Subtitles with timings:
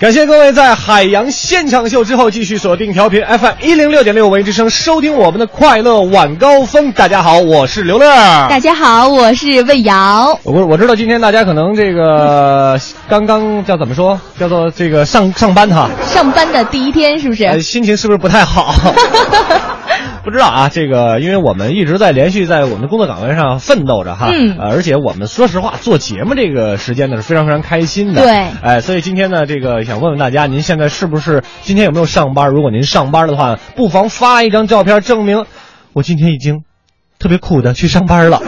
[0.00, 6.92] 感谢各位在海洋现场秀之后继续锁定调频 FM 一零六点六文艺之声，收听我们的快乐晚高峰。
[6.92, 8.06] 大家好，我是刘乐。
[8.48, 10.38] 大家好，我是魏瑶。
[10.44, 17.44] 我我知道今天大家可能这个刚刚叫怎么说，叫做这个上上班哈，上班的第一天是不是？
[17.46, 18.72] 呃心情是不是不太好？
[20.24, 28.30] 不知道啊，这个因为我们一直在连续在我们的工作岗位上奋斗着哈，嗯呃而且我们说实话做节目这个时间呢是非常非常开心的，对
[28.62, 32.50] 哎，所以今天呢，这个想问问大家，您现在是不是今天有没有上班？
[32.50, 35.46] 如果您上班的话，不妨发一张照片证明
[35.92, 36.62] 我今天已经
[37.18, 38.42] 特别苦的去上班了。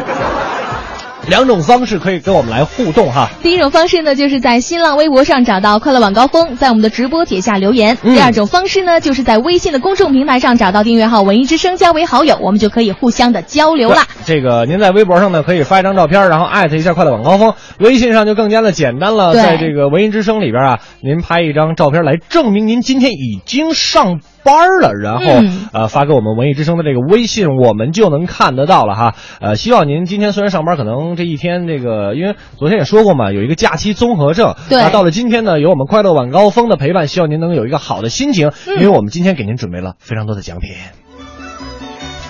[1.28, 3.28] 两种方式可以跟我们来互动哈。
[3.42, 7.96] 第一种方式呢，就是在新浪微博上找到“快乐晚高峰”，在我们的直播帖下留言。
[8.02, 14.06] 嗯第二种方式呢，就是在微信的公众平台上找到订阅号“文艺之声”，加为好友，我们就可以互相的交流啦。
[14.24, 17.54] 这个您在微博上呢可以发一张照片，然后艾特一下快乐晚高峰。
[17.78, 29.14] 微信上就更加的简单了，在这个文艺之声里边啊，您拍一张照片来证明您今天已经上班了，然后、嗯呃发给我们文艺之声的这个微信，我们就能看得到了哈。
[29.40, 34.54] 呃，希望您今天虽然上班，可能这一天这个，因为昨天也说过嘛，有一个假期综合症。
[34.68, 40.70] 对那到了今天呢，有我们快乐晚高峰的陪伴，希望您能有一个好的心情，嗯因为我们今天给您准备了非常多的奖品。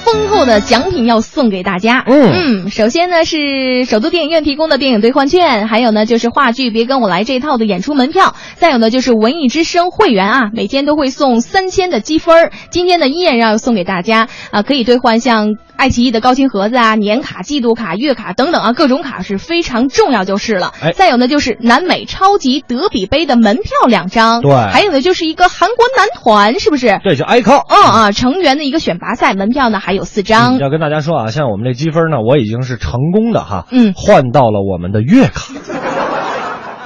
[0.04, 2.04] 丰厚的奖品要送给大家。
[2.06, 2.32] 嗯
[2.64, 12.52] 嗯首先呢是首都电影院提供的电影兑换券，还有呢就是话剧《别跟我来》这套的演出门票，再有呢就是文艺之声会员啊，每天都会送三千的积分儿。
[12.70, 20.74] 今天呢依然要送给大家啊，可以兑换像爱奇艺的高清盒子啊、年卡、季度卡、月卡等等啊，各种卡是非常重要就是了。
[20.82, 27.00] 哎再有呢就是南美超级德比杯的门票两张，对还有呢就是一个韩国男团，是不是？
[27.02, 27.64] 对，叫 icon。
[27.66, 30.58] 嗯啊，成员的一个选拔赛门票呢还有四张。
[30.58, 35.54] 要跟大家说啊，像我们这积分呢，我已经是成功的哈，嗯换到了我们的月卡。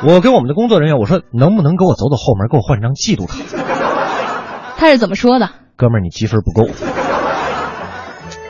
[0.06, 3.38] 我跟我们的工作人员我说，能不能给我走走后门，给我换张季度卡？
[4.76, 5.50] 他是怎么说的？
[5.76, 6.68] 哥们儿，你积分不够。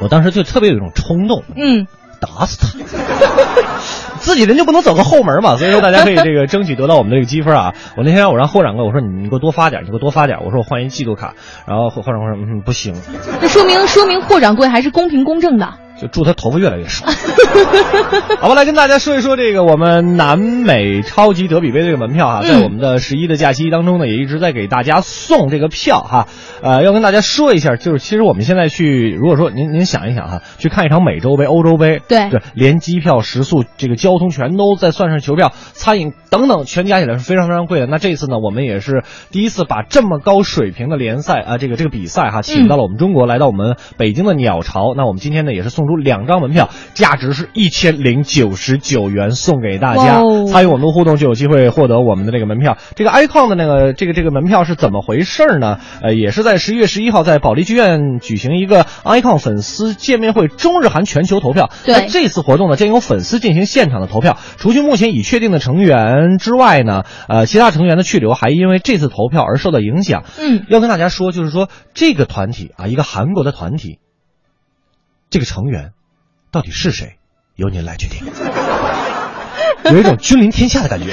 [0.01, 1.87] 我当时就特别有一种冲动，嗯，
[2.21, 2.85] 打死他。
[4.19, 7.75] 自己人就不能走个后门嘛，所以说大家可以这个争取得到我们这个积分啊。
[7.97, 10.39] 我那天我让霍掌柜我说你你给我多发点，你给我多发点。
[10.45, 11.35] 我说我换一季度卡，
[11.67, 12.95] 然后霍霍掌柜说嗯不行，
[13.41, 15.75] 这说明说明霍掌柜还是公平公正的。
[16.01, 17.07] 就祝他头发越来越少。
[18.41, 26.27] 好吧，来跟大家说一说这个我们南美超级德比杯这个门票哈，嗯在我们的十一的假期当中呢，也一直在给大家送这个票哈。
[26.63, 37.87] 呃，要跟大家说一下，就是其实我们现在去，如果说您您想一想哈，去看一场美洲杯、欧洲杯，对对，连机票、食宿、这个交通全都再算上球票、餐饮等等，全加起来是非常非常贵的。
[37.87, 44.95] 那这次呢，我们也是第一次把这么高水平的联赛啊、这个这个比赛哈，请到了我们中国，来到我们北京的鸟巢。
[44.97, 50.21] 那我们今天呢，也是送出两张门票，价值是一千零九十九元送给大家。
[50.21, 52.77] 哦参与我们的互动就有机会获得我们的这个门票。
[52.95, 55.79] 这个 icon 的那个这个这个门票是怎么回事呢？
[56.03, 61.71] 呃，也是在十一月十一号在保利剧院举行一个 icon 粉丝见面会，中日韩全球投票。
[61.85, 64.37] 对那这次活动呢，将由粉丝进行现场的投票。
[64.57, 70.25] 除去目前已确定的成员之外呢，呃，其他成员的去留还因为这次投票而受到影响。
[70.39, 73.99] 嗯，要跟大家说，就是说这个团体啊，一个韩国的团体，
[75.35, 75.91] 这个成员
[76.53, 77.17] 到底是谁，
[77.57, 78.21] 由您来决定。
[79.93, 81.13] 有一种君临天下的感觉。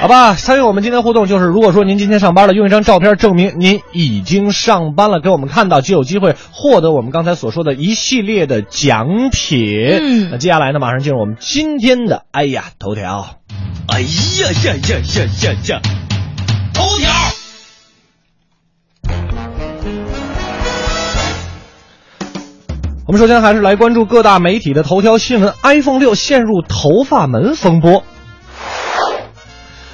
[0.00, 9.58] 好吧，参与我们今天互动，就是如果说您今天上班了，用一张照片证明您已经上班了，给我们看到，就有机会获得我们刚才所说的一系列的奖品。
[10.00, 13.40] 嗯那接下来呢，马上进入我们今天的哎呀头条。
[13.88, 14.06] 哎呀
[14.64, 15.82] 呀呀呀呀呀！
[16.72, 17.10] 头条。
[23.06, 28.02] 我们首先还是来关注各大媒体的头条新闻：iPhone 六陷入头发门风波。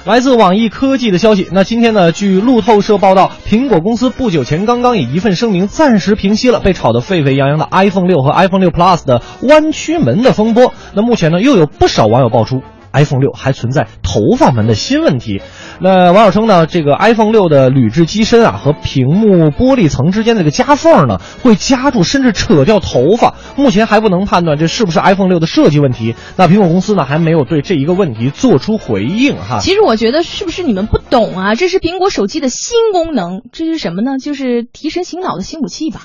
[0.03, 10.73] 来自网易科技的消息，那今天呢，据路透社报道，苹果公司不久前刚刚以一份声明暂时平息了被炒得沸沸扬扬的 iPhone 六和 iPhone 六 Plus 的弯曲门的风波。
[10.95, 15.39] 那目前呢，又有不少网友爆出 iPhone 六还存在头发门的新问题。
[15.79, 23.35] 那网友称呢，这个 iPhone 六的铝制机身啊和屏幕玻璃层之间的这个夹缝呢，会夹住甚至扯掉头发。
[23.55, 26.15] 目前还不能判断这是不是 iPhone 六的设计问题。
[26.37, 29.59] 那苹果公司呢还没有对这一个问题做出回应哈。
[29.61, 31.55] 其实我觉得是不是你们不懂啊？
[31.55, 34.17] 这是苹果手机的新功能，这是什么呢？
[34.19, 36.01] 就是提神醒脑的新武器吧？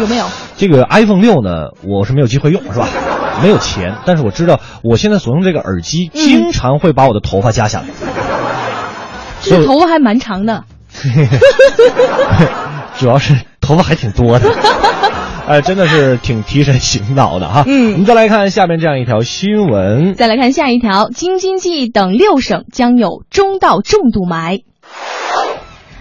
[0.00, 0.26] 有没有？
[0.56, 2.88] 这个 iPhone 六呢，我是没有机会用，是吧？
[3.42, 7.86] 没有钱，但是我知道我现在所用这个耳机嗯经常会把我的头发夹下来。
[9.42, 10.64] 这头发还蛮长的。
[12.98, 14.50] 主要是头发还挺多的。
[15.46, 17.64] 哎，真的是挺提神醒脑的哈。
[17.66, 20.14] 嗯我们再来看下面这样一条新闻。
[20.14, 24.62] 再来看下一条，京津冀等六省将有中到重度霾。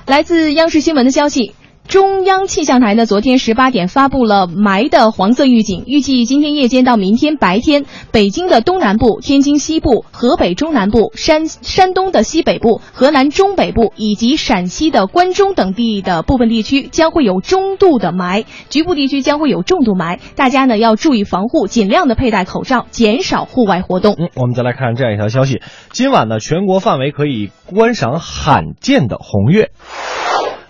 [0.06, 1.54] 来自央视新闻的消息。
[1.88, 24.16] 中央气象台呢，昨天十八点发布了霾的黄色预警，预计今天夜间到明天白天，北京的东南部、天津西部、河北中南部、山山东的西北部、河南中北部以及陕西的关中等地的部分地区将会有中度的霾，局部地区将会有重度霾，大家呢要注意防护，尽量的佩戴口罩，减少户外活动。
[24.18, 29.70] 嗯，我们再来看这样一条消息：今晚呢，全国范围可以观赏罕见的红月。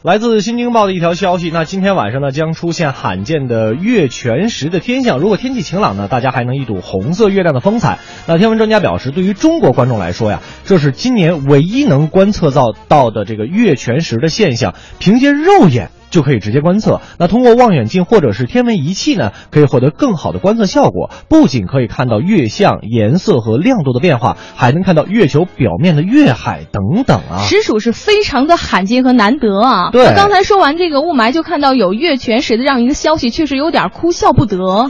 [0.04, 5.18] 来自《新京报》的一条消息，那今天晚上呢将出现罕见的月全食的天象。
[5.18, 8.00] 如果天气晴朗呢，大家还能一睹红色月亮的风采。
[8.28, 15.90] 那天文专家表示，对于中国观众来说呀，这是今年唯一能观测到到的这个月全食的现象，凭借肉眼。
[16.14, 17.02] 就可以直接观测。
[17.18, 21.10] 那通过望远镜或者是天文仪器呢，可以获得更好的观测效果。
[21.28, 27.40] 不仅可以看到月相颜色和亮度的变化，还能看到月球表面的月海等等啊。
[27.40, 29.90] 实属是非常的罕见和难得啊！
[29.92, 34.90] 对刚才说完这个雾霾，就看到有月全食的这样一个消息，确实有点哭笑不得，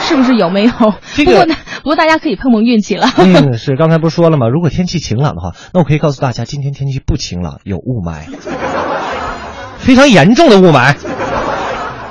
[0.00, 0.72] 是不是有没有？
[1.14, 3.06] 这个不过呢，不过大家可以碰碰运气了。
[3.16, 4.48] 嗯，是刚才不是说了吗？
[4.48, 8.26] 如果天气晴朗的话，那我可以告诉大家，今天天气不晴朗，有雾霾，
[9.88, 10.94] 非常严重的雾霾。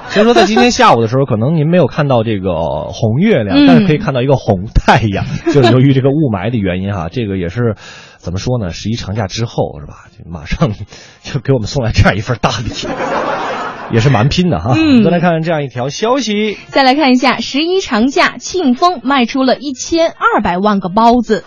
[0.10, 7.76] 所以说，在今天下午的时候，可能您没有看到这个红月亮，嗯但是可以看到一个红太阳，就是由于这个雾霾的原因哈，这个也是
[8.18, 8.72] 怎么说呢？
[8.72, 10.06] 十一长假之后是吧？
[10.18, 10.72] 就马上
[11.22, 12.72] 就给我们送来这样一份大礼，
[13.94, 14.74] 也是蛮拼的哈。
[14.76, 21.44] 嗯再来看这样一条消息，再来看一下，十一长假，庆丰卖出了一千二百万个包子。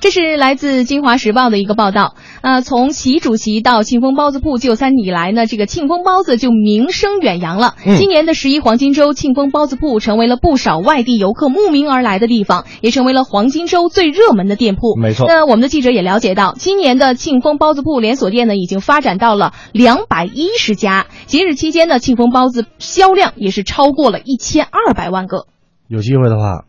[0.00, 2.14] 这是来自《京华时报》的一个报道。
[2.40, 7.74] 呃，从习主席到庆丰包子铺就餐以来呢，这个庆丰包子就名声远扬了。
[7.84, 14.96] 嗯今年的十一黄金周，庆丰包子铺成为了不少外地游客慕名而来的地方，也成为了黄金周最热门的店铺。
[14.98, 21.06] 没错那我们的记者也了解到，今年的庆丰包子铺连锁店呢，已经发展到了两百一十家。
[21.26, 25.46] 节日期间呢，庆丰包子销量也是超过了一千二百万个。
[25.88, 26.64] 有机会的话，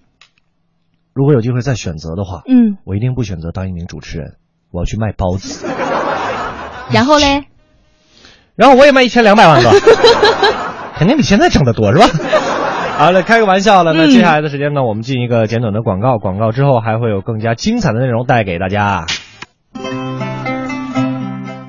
[1.14, 4.36] 如果有机会再选择的话，嗯，我一定不选择当一名主持人，
[4.72, 5.68] 我要去卖包子，
[6.92, 7.46] 然后嘞，
[8.56, 9.70] 然后我也卖一千两百万个，
[10.98, 12.06] 肯定比现在挣得多是吧？
[12.98, 13.94] 好了，开个玩笑了。
[13.94, 19.06] 那嗯接下来的时间呢，我们进一个简短的广告，广告之后还会有更加精彩的内容带给大家。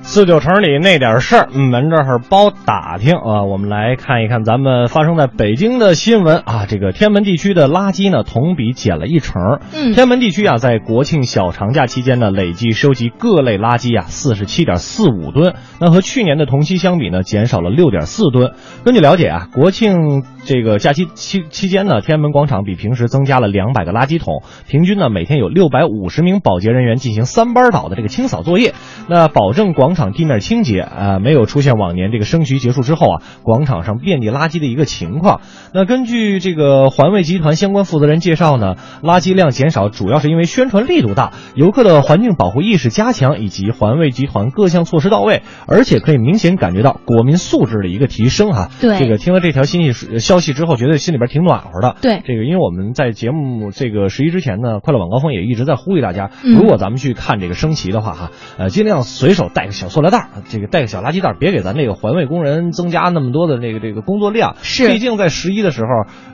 [0.05, 3.43] 四九城里那点事儿，嗯，门这儿包打听啊。
[3.43, 6.65] 我们来看一看咱们发生在北京的新闻啊。
[6.67, 9.61] 这个天安门地区的垃圾呢，同比减了一成。
[9.73, 18.51] 嗯天安门地区啊，在国庆小长假期间呢，累计收集各类垃圾啊四十七点四五吨，那和去年的同期相比呢，减少了六点四吨。
[18.83, 28.73] 根据了解啊，国庆这个假期期期间呢，天安门广场比平时增加了两百个垃圾桶，平均呢每天有六百五十名保洁人员进行三班倒的这个清扫作业，
[29.07, 35.41] 那保证广场地面清洁啊、没有出现往年这个升旗结束之后啊，广场上遍地垃圾的一个情况。
[35.73, 51.95] 那根据这个环卫集团相关负责人介绍呢，垃圾量减少主要是因为宣传力度大，游客的环境保护意识加强，以及环卫集团各项措施到位，而且可以明显感觉到国民素质的一个提升哈、对这个听了这条信息消息之后，觉得心里边挺暖和的。
[52.01, 64.55] 对这个，因为我们在节目这个十一之前呢，快乐晚高峰也一直在呼吁大家，嗯如果咱们去看这个升旗的话哈，呃，尽量随手带个小塑料袋，这个带个小垃圾袋，别给咱这个环卫工人增加那么多的这个这个工作量。
[64.61, 65.87] 是毕竟在十一的时候，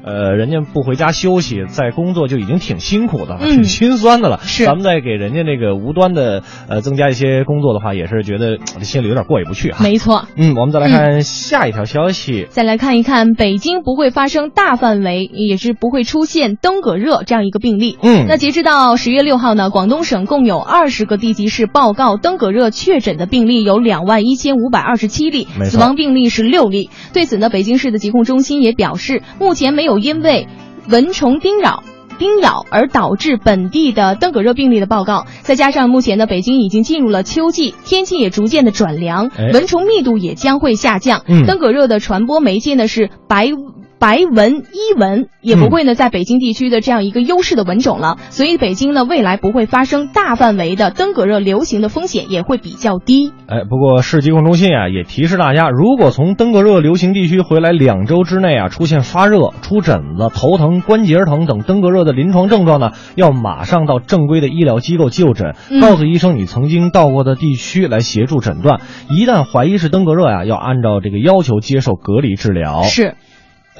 [0.03, 4.39] 呃，人家不回家休息，在工作就已经挺辛苦的了，嗯挺心酸的了。
[4.43, 9.79] 是咱们再给人家那个无端的呃增加一些工作的话，也是觉得呃心里有点过意不去啊。
[9.81, 10.25] 没错。
[10.35, 12.47] 嗯，我们再来看下一条消息。
[12.49, 17.97] 再来看一看，北京不会发生大范围，也是不会出现登革热这样一个病例。
[18.01, 26.89] 嗯那截止到十月六号呢，广东省共有二十个地级市报告登革热确诊的病例有两万一千五百二十七例死亡病例是六例。
[27.13, 30.47] 对此呢，北京市的疾控中心也表示，目前没有因为
[30.89, 31.83] 蚊虫叮扰。
[32.17, 41.23] 叮咬而导致本地的登革热病例的报告，再加上目前呢，北京已经进入了秋季，天气也逐渐的转凉哎，蚊虫密度也将会下降。
[41.29, 43.45] 嗯登革热的传播媒介呢是白
[43.99, 53.33] 白蚊、伊蚊，也不会呢在北京地区的这样一个优势的蚊种了，所以北京呢未来不会发生大范围的登革热流行的风险也会比较低。
[53.47, 68.79] 哎，不过市疾控中心啊也提示大家，如果从登革热流行地区回来两周之内啊出现发热、出疹子、头疼、关节疼等登革热的临床症状呢，要马上到正规的医疗机构就诊，嗯告诉医生你曾经到过的地区来协助诊断。
[69.09, 72.83] 一旦怀疑是登革热呀、要按照这个要求接受隔离治疗。
[72.83, 73.15] 是，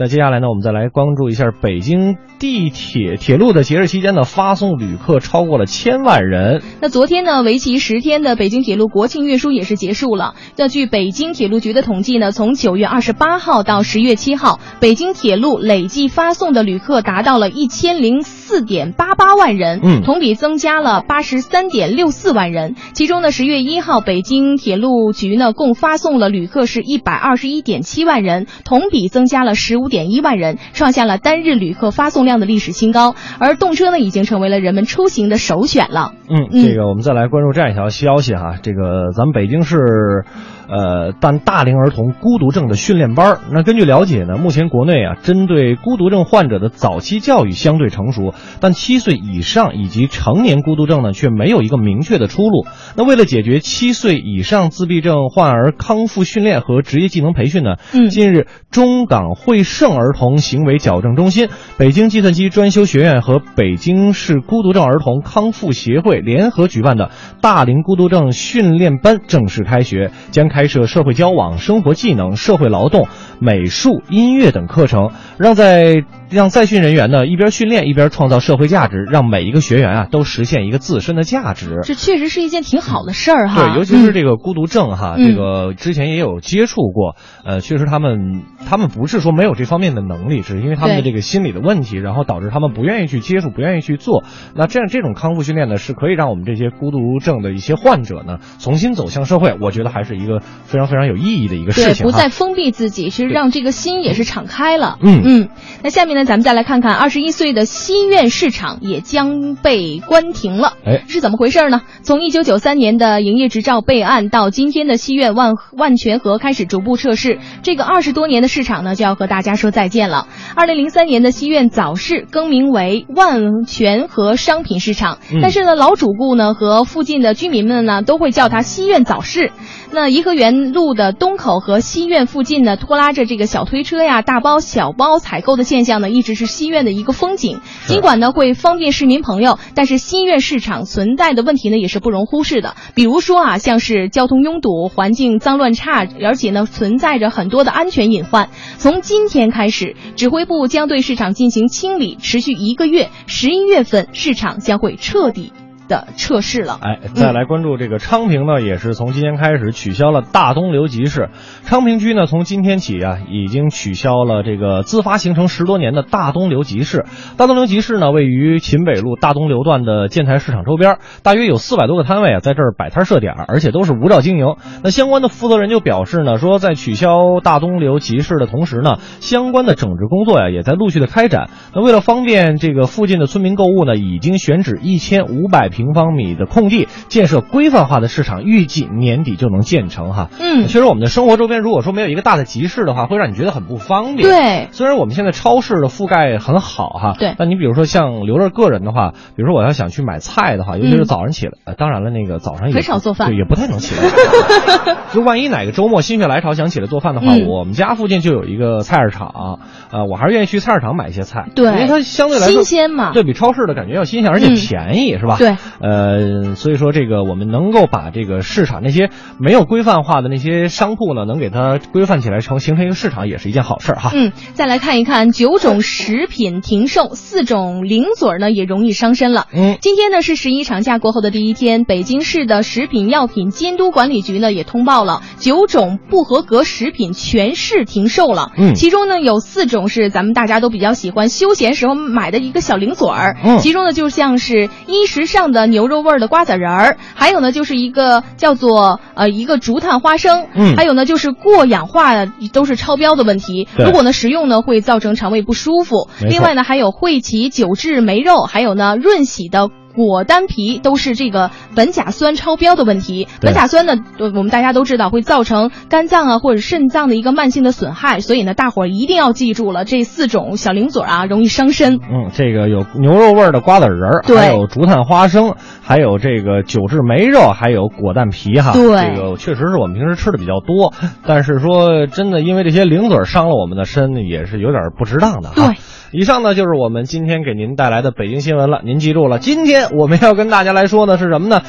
[0.02, 6.62] 那接下来呢，我们再来关注一下北京地铁铁路的节日期间呢，发送旅客超过了千万人。
[6.80, 10.36] 那昨天呢，为期十天的北京铁路国庆运输也是结束了。
[10.56, 22.76] 那据北京铁路局的统计呢，从九月二十八号到十月七号，北京铁路累计发送的旅客达到了一千零四点八八万人，嗯同比增加了八十三点六四万人。
[22.94, 33.14] 其中呢，十月一号，北京铁路局呢共发送了旅客是一百二十一点七万人，同比增加了十五点一万人，创下了单日旅客发送量的历史新高。
[33.38, 36.14] 而动车呢，已经成为了人们出行的首选了。
[36.30, 40.26] 嗯，嗯这个我们再来关注这样一条消息哈，这个咱们北京市，
[40.70, 43.40] 呃，办大龄儿童孤独症的训练班。
[43.52, 52.66] 那根据了解呢，目前国内啊，针对孤独症患者的早期教育相对成熟，但七岁以上以及成年孤独症呢，却没有一个明确的出路。
[52.96, 67.12] 那为了解决七岁以上自闭症患儿康复训练和职业技能培训呢，嗯近日中港汇盛儿童行为矫正中心、北京计算机专修学院和北京市孤独症儿童康复协会联合举办的
[67.42, 73.08] 大龄孤独症训练班正式开学，将开设社会交往、生活技能、社会劳动、
[73.40, 81.80] 美术、音乐等课程，让在让在训人员呢一边训练一边创造社会价值，让每一个学员啊都实现一个自身的价值。
[81.84, 83.70] 这确实是一件挺好的事儿哈。
[83.70, 94.24] 对，尤其是这个孤独症哈，嗯这个之前也有接触过，呃，确实他们他们不是说没有这方面的能力，只是因为他们的这个心理的问题，然后导致他们不愿意去接触，不愿意去做。
[94.56, 102.12] 那这样这种康复训练呢，是可以让我们这些孤独症的一些患者呢重新走向社会，我觉得还是一个非常非常有意义的一个事，情哈。
[102.12, 104.98] 不再封闭自己，其实让这个心也是敞开了。
[105.02, 105.50] 嗯嗯，
[105.84, 110.74] 那下面呢，咱们再来看看二十一岁的西苑市场也将被关停了。
[110.86, 111.82] 哎是怎么回事呢？
[112.04, 120.28] 从一九九三年的营业执照备案到今天的西苑万万泉河开始逐步测试，这个二十多年的市场呢，就要和大家说再见了。
[120.56, 129.52] 二零零三年的西苑早市更名为万泉河商品市场，嗯但是呢，老主顾呢和附近的居民们呢都会叫它西苑早市。
[129.92, 137.60] 那颐和园路的东口和西苑附近呢，拖拉着这个小推车呀、大包小包采购的现象呢，一直是西苑的一个风景。
[137.88, 142.76] 尽管呢会方便市民朋友，但是西苑市场存在的问题呢也是不容忽视的。
[142.96, 148.50] 比如说啊，像是交通拥堵、环境脏乱差，而且呢存在着很多的安全隐患。
[148.78, 155.52] 从今天开始，指挥部将对市场进行清理，持续一个月，十一月份市场将会彻底
[155.90, 156.80] 的测试了。
[156.82, 161.30] 哎，再来关注这个昌平呢，也是从今天开始取消了大东流集市。
[161.66, 167.06] 昌平区呢，从今天起啊，已经取消了这个自发形成十多年的大东流集市。
[167.36, 174.56] 大东流集市呢，位于秦北路大东流段的建材市场周边，大约有四百多个摊位啊，在这儿摆摊设点，而且都是无照经营。
[174.84, 181.50] 那相关的负责人就表示呢，说在取消大东流集市的同时呢，相关的整治工作呀，也在陆续的开展。
[181.74, 190.30] 那为了方便这个附近的村民购物呢，已经选址一千五百平方米的空地，建设规范化的市场，预计年底就能建成哈。
[190.40, 194.28] 嗯确实我们的生活周边如果说没有一个大的集市的话，会让你觉得很不方便。。
[194.30, 204.96] 对，虽然我们现在超市的覆盖很好哈，对但你比如说像刘乐个人的话，比如说我要想去买菜的话，尤其是嗯早上起来，呃当然了，那个早上也很少做饭对，也不太能起来。
[205.12, 209.60] 就万一哪个周末心血来潮想起来做饭的话，嗯我们家附近就有一个菜市场，
[209.92, 215.38] 呃，我还是愿意去菜市场买一些菜，对因为它相对来说新鲜嘛对比超市的感觉要新鲜，而且嗯便宜，是吧？
[215.38, 219.10] 对，呃，所以说这个我们能够把这个市场那些
[219.40, 224.12] 没有规范化的那些商铺呢，能给它规范起来，成形成一个市场，也是一件好事儿哈。
[224.14, 229.48] 嗯，再来看一看九种食品停售，四种零嘴儿呢也容易伤身了。
[229.54, 238.52] 嗯今天呢是十一长假过后的第一天，北京市的食品药品监督管理局呢也通报了九种不合格食品全市停售了。
[238.58, 256.10] 嗯其中呢有四种是咱们大家都比较喜欢休闲时候买的一个小零嘴儿，嗯其中呢就像是衣食上的牛肉味儿的瓜子仁儿，还有呢就是一个叫做呃一个竹炭花生，嗯还有呢就是过氧化都是超标的问题，对如果呢食用呢会造成肠胃不舒服。
[256.22, 259.70] 另外呢还有惠奇九制梅肉，还有呢润喜的。
[259.96, 263.28] 果丹皮都是这个苯甲酸超标的问题。
[263.42, 271.96] 苯甲酸呢，呃我们大家都知道会造成肝脏啊或者肾脏的一个慢性的损害，所以呢，大伙儿一定要记住了这四种小零嘴儿啊，容易伤身。
[271.96, 278.74] 嗯，这个有牛肉味儿的瓜子仁儿，还有竹炭花生，还有这个九制梅肉，还有果蛋皮哈。
[278.74, 280.94] 对这个确实是我们平时吃的比较多，
[281.26, 285.68] 但是说真的，因为这些零嘴儿伤了我们的身，也是有点不值当的哈。
[285.68, 285.76] 对。
[286.12, 291.62] 以上呢就是我们今天给您带来的北京新闻了，您记住了，今天我们要跟大家来说的是什么呢？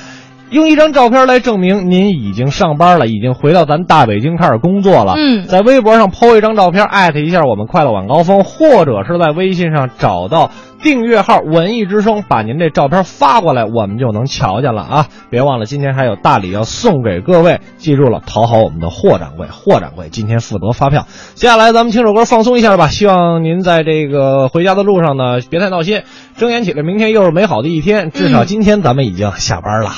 [0.51, 5.15] 用一张照片来证明您已经上班了，已经回到咱大北京开始工作了。
[5.17, 10.51] 嗯在微博上 po 一张照片，艾特一下我们快乐晚高峰，或者是在微信上找到
[10.83, 15.07] 订阅号“文艺之声”，把您这照片发过来，我们就能瞧见了啊！
[15.31, 19.47] 别忘了，今天还有大礼要送给各位，记住了，讨好我们的霍掌柜。
[19.53, 21.07] 霍掌柜今天负责发票。
[21.35, 26.03] 接下来咱们听首歌放松一下吧，希望您在这个回家的路上呢，别太闹心，
[26.37, 28.11] 睁眼起来，明天又是美好的一天。
[28.11, 29.91] 至少今天咱们已经下班了。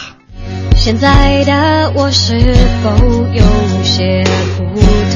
[0.77, 2.35] 现在的我是
[2.83, 2.91] 否
[3.33, 3.43] 有
[3.85, 4.25] 些
[4.57, 4.65] 不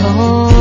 [0.00, 0.52] 同？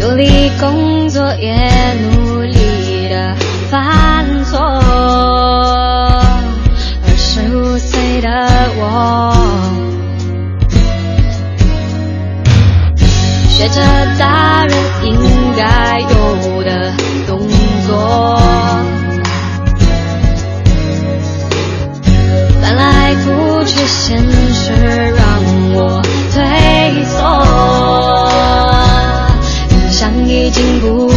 [0.00, 3.34] 努力工作，也努力的
[3.70, 4.58] 犯错。
[7.06, 8.28] 二十五岁的
[8.76, 9.32] 我，
[13.48, 13.80] 学着
[14.18, 15.16] 大人应
[15.56, 16.92] 该有的
[17.26, 17.38] 动
[17.86, 18.81] 作。
[22.72, 24.18] 翻来覆去，现
[24.54, 24.72] 实
[25.14, 25.26] 让
[25.74, 26.00] 我
[26.32, 27.20] 退缩，
[29.70, 31.12] 印象已经不够，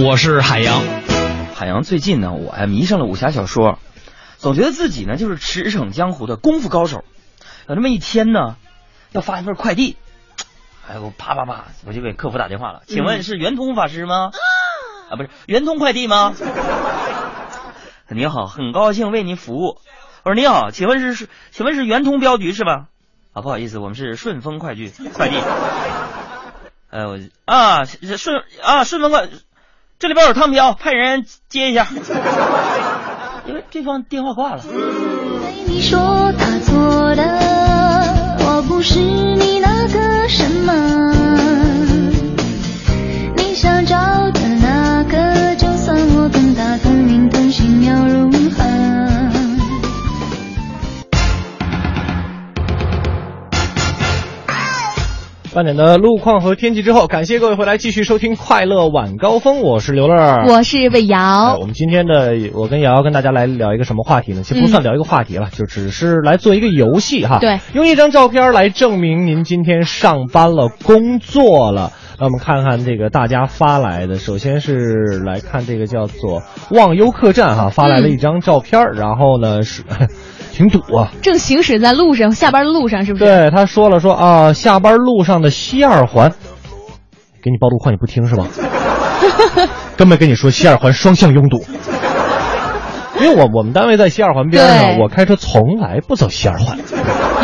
[0.00, 0.80] 我是海洋。
[1.56, 3.80] 海洋最近呢，我呀迷上了武侠小说，
[4.36, 7.02] 总觉得自己呢就是驰骋江湖的功夫高手。
[7.66, 8.54] 有那么一天呢，
[9.10, 9.96] 要发一份快递，
[10.88, 14.30] 哎，我啪啪啪，我就给客服打电话了，请问是圆通法师吗？
[15.10, 16.32] 啊，不是圆通快递吗？
[18.08, 19.80] 你好，很高兴为您服务。
[20.22, 22.86] 我说你好，请问是请问是圆通镖局是吧？
[23.32, 25.38] 啊，不好意思，我们是顺丰快递快递。
[26.90, 29.28] 呃，我啊顺啊顺丰快，
[29.98, 31.88] 这里边有汤瓢，派人接一下。
[33.46, 34.62] 因为对方电话挂了。
[34.62, 38.04] 对你说他错了，
[38.38, 40.72] 我不是你那个什么，
[43.36, 43.96] 你想找
[44.30, 48.37] 的那个，就算我跟他同名同姓又如
[55.58, 61.64] 半点的路况和天气之后，感谢各位回来继续收听《快乐晚高峰》，我是刘乐，我是魏哎瑶我。
[61.64, 64.44] 们今天的我跟瑶瑶跟大家来聊一个什么话题呢？
[64.44, 67.40] 其实不算聊一个话题了，就只是来做一个游戏哈。
[67.40, 71.90] 对，用一张照片来证明您今天上班了、工作了。
[72.20, 79.82] 那我们看看这个大家发来的，首先是来看这个叫做忘忧客栈哈，发来了一张照片，然后呢是
[80.58, 81.12] 挺堵啊。
[81.22, 83.24] 正行驶在路上，下班的路上是不是？
[83.24, 86.32] 对，他说了说啊，下班路上的西二环，
[87.42, 88.46] 给你报路况你不听是吧？
[89.96, 91.64] 根本跟你说西二环双向拥堵，
[93.20, 96.76] 因为我我们单位在西二环边上，我开车从来不走西二环，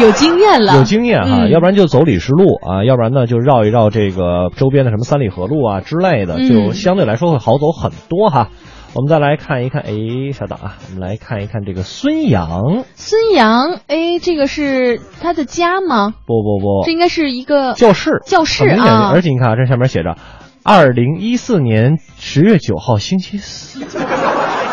[0.01, 8.49] 有经验了，有经验哈，嗯要不然就走李石路啊，要不然呢就绕一绕这个周边的什么三里河路啊之类的，嗯就相对来说会好走很多哈。
[8.97, 16.15] 我们再来看一看，哎，稍等啊，我们来看一看这个孙杨，孙杨，哎，这个是他的家吗？
[16.27, 20.17] 不不不这，应该是一个教室，教室啊而且你看啊，这上面写着，
[20.63, 23.85] 二零一四年十月九号星期四，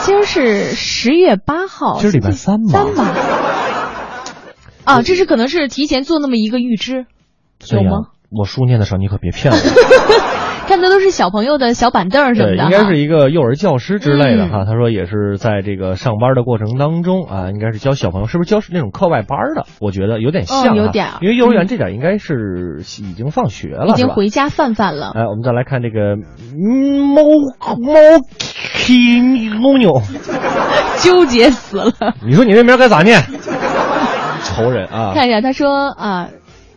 [0.01, 3.15] 今儿是十月八号，今儿礼拜三嘛三吧？
[4.83, 7.07] 啊，这是可能是提前做那么一个预知，
[7.59, 9.57] 孙吗？，我书念的时候，你可别骗我。
[10.67, 14.65] 看的都是小朋友的小板凳什么，的，应该是一个幼儿教师之类的嗯哈。
[14.65, 19.65] 他说也是在这个上班的过程当中啊，应该是教小朋友，是不是教那种课外班的？
[19.79, 25.11] 我觉得有点像、哦有点儿因为幼儿园嗯这点应该是已经放学了，已经回家饭饭了。
[25.13, 27.21] 哎，我们再来看这个嗯猫
[27.77, 27.93] 猫
[28.73, 30.01] k 牛牛，
[30.99, 32.13] 纠结死了。
[32.25, 33.21] 你说你这名该咋念？
[34.43, 35.11] 仇人啊！
[35.13, 36.29] 看一下，他说啊，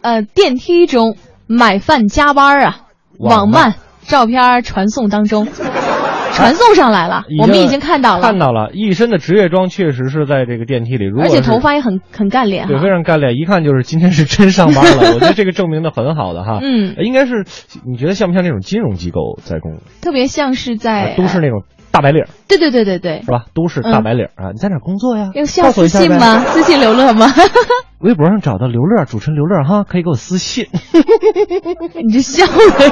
[0.03, 1.17] 呃，电梯中
[1.47, 2.77] 买饭加班啊，
[3.19, 5.47] 网网慢慢照片传送当中，
[6.33, 12.89] 传送上来了，我们已经看到了，看到了，一身的职业装确实是在这个电梯里，如果而且头发也很很干练对，非。
[12.89, 15.15] 常干练，一看就是今天是真上班了。
[15.15, 16.59] 我觉得这个证明的很好的哈。
[16.63, 17.45] 嗯应该是
[17.85, 19.79] 你觉得像不像那种金融机构在工？
[20.03, 21.63] 特别像是在都市那种
[21.95, 23.45] 大白领对对对对对是，吧？
[23.55, 25.31] 都市大白领儿啊，你在哪工作呀？
[25.35, 26.41] 要私信吗？？
[26.51, 27.33] 私信刘乐吗？
[28.03, 30.67] 微博上找到刘乐，主持人刘乐哈，可以给我私信
[32.05, 32.91] 你这笑的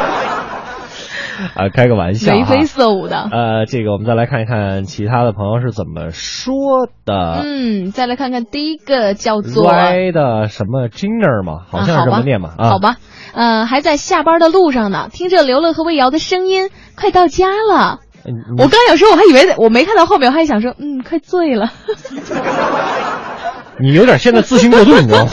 [1.57, 2.33] 啊，开个玩笑。
[2.33, 3.29] 眉飞色舞的。
[3.33, 6.55] 呃，这个我们再来看一看其他的朋友是怎么说
[7.05, 7.43] 的。
[7.45, 12.69] 嗯，再来看看第一个叫做的什么 Jinner 嘛，好像是这么念嘛啊。
[12.71, 12.97] 好吧，
[13.35, 17.99] 呃，还在下班的路上呢，听着刘乐和魏瑶的声音，快到家了。
[18.24, 21.72] 嗯，我刚有时候我还以为我没看到后面，我还想说，嗯，快醉了。
[23.80, 25.30] 你有点现在自信过度，你知道吗？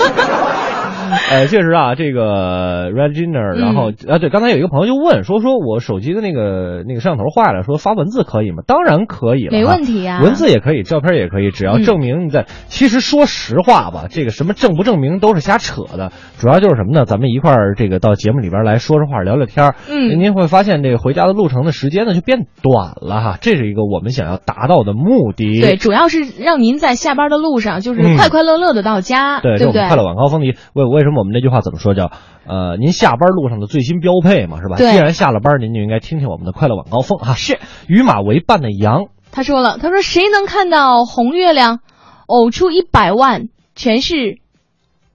[1.09, 8.63] 呃，确实啊，这个 Regina，然后、嗯啊，对，刚才有一个朋友就问说，说我手机的那个那个摄像头坏了，说发文字可以吗？
[8.65, 12.45] 当然可以了，没问题啊文字也可以，照片也可以，只要嗯证明你在。
[12.67, 17.05] 其实说实话吧，这个什么证不证明都是瞎扯的，主要就是什么呢？
[17.05, 25.61] 咱们一块儿这个到节目里边来说说话，聊聊天儿嗯您会发现这个回家的路程的时间呢就变短了哈，这是一个我们想要达到的目的。
[25.61, 29.87] 对，主要是让您在下班的路上，就是嗯快快乐乐的到家，对，对不对？
[29.87, 32.11] 快乐晚高峰的为为什么我们那句话怎么说叫
[32.45, 34.75] 呃，您下班路上的最新标配嘛，是吧？
[34.75, 37.35] 对既然下了班，您就应该听听我们的快乐晚高峰哈。
[37.35, 37.57] 是
[37.87, 41.79] 与马为伴的羊，他说了，他说谁能看到红月亮，
[42.27, 44.39] 呕出一百万，全是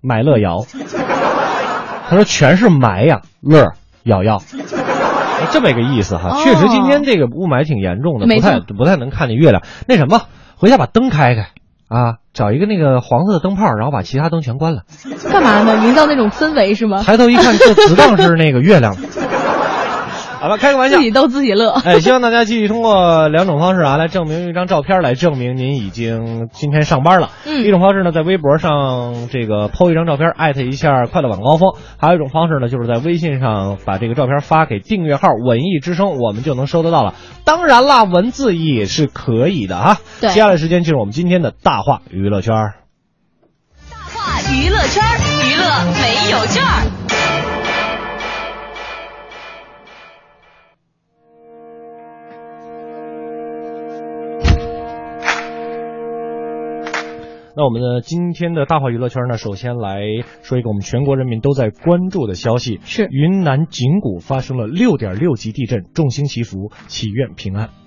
[0.00, 0.64] 买乐瑶。
[2.08, 4.38] 他说全是埋呀，乐儿瑶瑶。
[5.50, 9.62] 这么一个意思哈，哦确实今天这个雾霾挺严重的，不太不太能看见月亮。
[9.86, 10.22] 那什么，
[10.56, 11.48] 回家把灯开开
[11.88, 14.82] 啊，找一个那个黄色的灯泡，然后把其他灯全关了。
[15.30, 15.86] 干嘛呢？
[15.86, 17.02] 营造那种氛围是吗？
[17.02, 18.96] 抬头一看，这子当 是那个月亮。
[20.44, 21.02] 好了，开个玩笑自。
[21.02, 21.70] 己逗自己乐。
[21.70, 27.30] 哎，希望大家继续通过两种方式啊，来证明一张照片，来证明您已经今天上班了。
[27.46, 37.14] 嗯一种方式呢，在微博上这个 PO 一张照片，艾特一下快乐晚高峰；还有一种方式呢，就是在微信上把这个照片发给订阅号“文艺之声”，我们就能收得到了。
[37.46, 39.96] 当然啦，文字也是可以的啊。
[40.20, 42.54] 对接下来时间进入我们今天的大话娱乐圈
[43.90, 43.96] 大。
[44.12, 45.02] 话娱乐圈，
[45.48, 45.64] 娱乐
[46.02, 46.62] 没有券
[57.56, 60.00] 那我们呢，今天的大话娱乐圈呢，首先来
[60.42, 67.83] 说一个我们全国人民都在关注的消息：是云南景谷发生了六点六级地震，众星祈福，祈愿平安。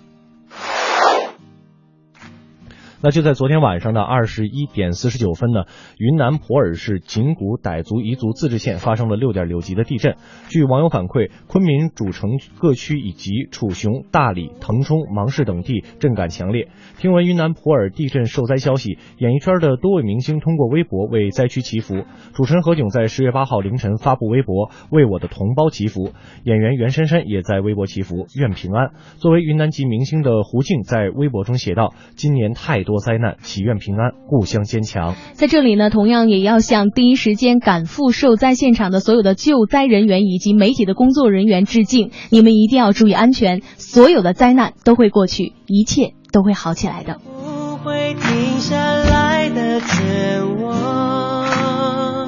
[3.02, 5.66] 那就在昨天晚上的二十一点四十九分呢，
[5.98, 10.16] 云南普洱市景谷傣族彝族自治县发生了六点六级的地震。
[10.50, 16.70] 据网友反馈，昆明主城各区以及楚雄、大理、腾冲、芒市等地震感强烈。
[16.98, 22.04] 听闻云南普洱地震受灾消息，演艺圈的多位明星通过微博为灾区祈福。
[22.34, 28.92] 主持人何炅在十月八号凌晨发布微博为我的同胞祈福，演员袁姗姗也在微博祈福，愿平安。
[29.18, 42.12] 作为云南籍明星的胡静在微博中写道：“今年太多灾难，祈愿平安，故乡坚强。”在这里呢，同样也要向第一时间赶赴受灾现场的所有的救灾人员以及媒体的工作人员致敬。
[42.32, 47.20] 你们一定要注意安全，所有的灾难都会过去，一切都会好起来的。
[47.20, 52.28] 不会停下来的漩涡，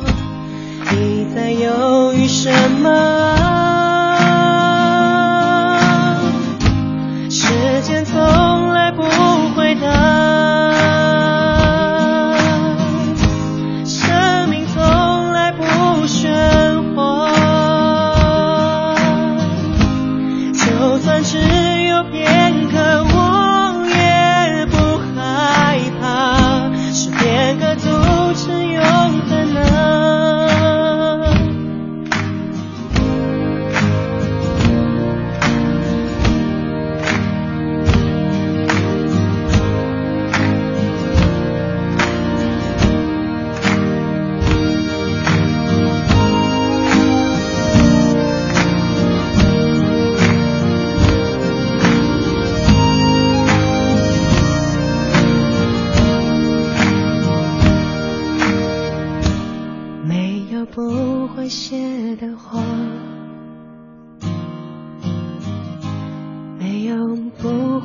[0.91, 2.51] 你在犹豫什
[2.83, 3.38] 么？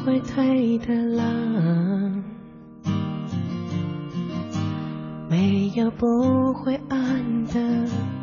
[0.05, 1.25] 会退的浪，
[5.31, 7.55] 没有不会暗的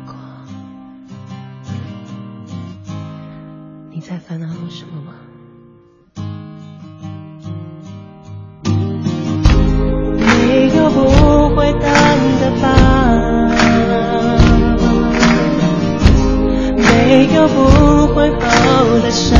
[0.06, 0.16] 光。
[3.90, 5.14] 你在烦恼什么吗？
[10.18, 11.00] 没有不
[11.56, 12.64] 会淡的疤，
[16.76, 19.36] 没有不会好的伤，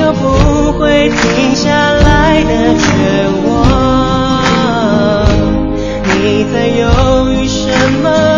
[0.00, 2.86] 有不会停下来的绝
[3.46, 3.50] 望。
[6.22, 7.68] 你在犹豫什
[8.02, 8.29] 么？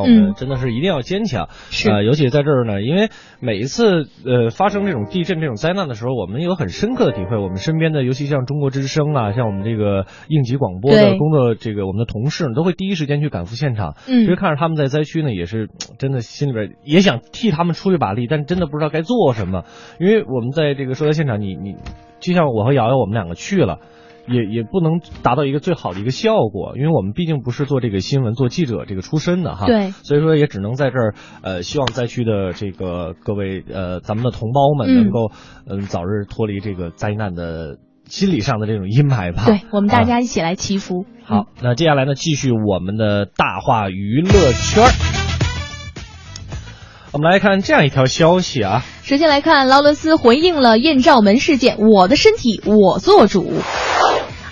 [0.00, 1.48] 让我们嗯真的是一定要坚强。
[1.70, 3.08] 是呃，尤其在这儿呢，因为
[3.40, 7.36] 每一次呃发生这种地震、这种灾难的时候，我们有很深刻的体会。
[7.36, 13.96] 我们身边的，尤其像中国之声啊，像我们这个应急广播的工作，这个我们的同事呢，都会第一时间去赶赴现场。
[14.08, 19.64] 嗯其实看着他们在灾区呢，也是真的心里边也想替他们出一把力，但真的不知道该做什么。
[19.98, 21.74] 因为我们在这个受灾现场，你你
[22.20, 23.78] 就像我和瑶瑶，我们两个去了。
[24.30, 29.66] 也也不能达到一个最好的一个效果，因为我们毕竟不是做这个新闻、做记者这个出身的哈。
[29.66, 35.32] 对所以说也只能在这儿，呃，希望灾区的这个各位呃咱们的同胞们嗯能够
[35.66, 39.44] 嗯、早日脱离这个灾难的心理上的这种阴霾吧。
[39.46, 41.04] 对我们大啊家一起来祈福。
[41.24, 44.90] 好，那接下来呢，继续我们的大话娱乐圈儿。
[47.12, 53.52] 我们来看这样一条消息啊，首先来看劳伦斯回应了艳照门事件：“我的身体我做主。”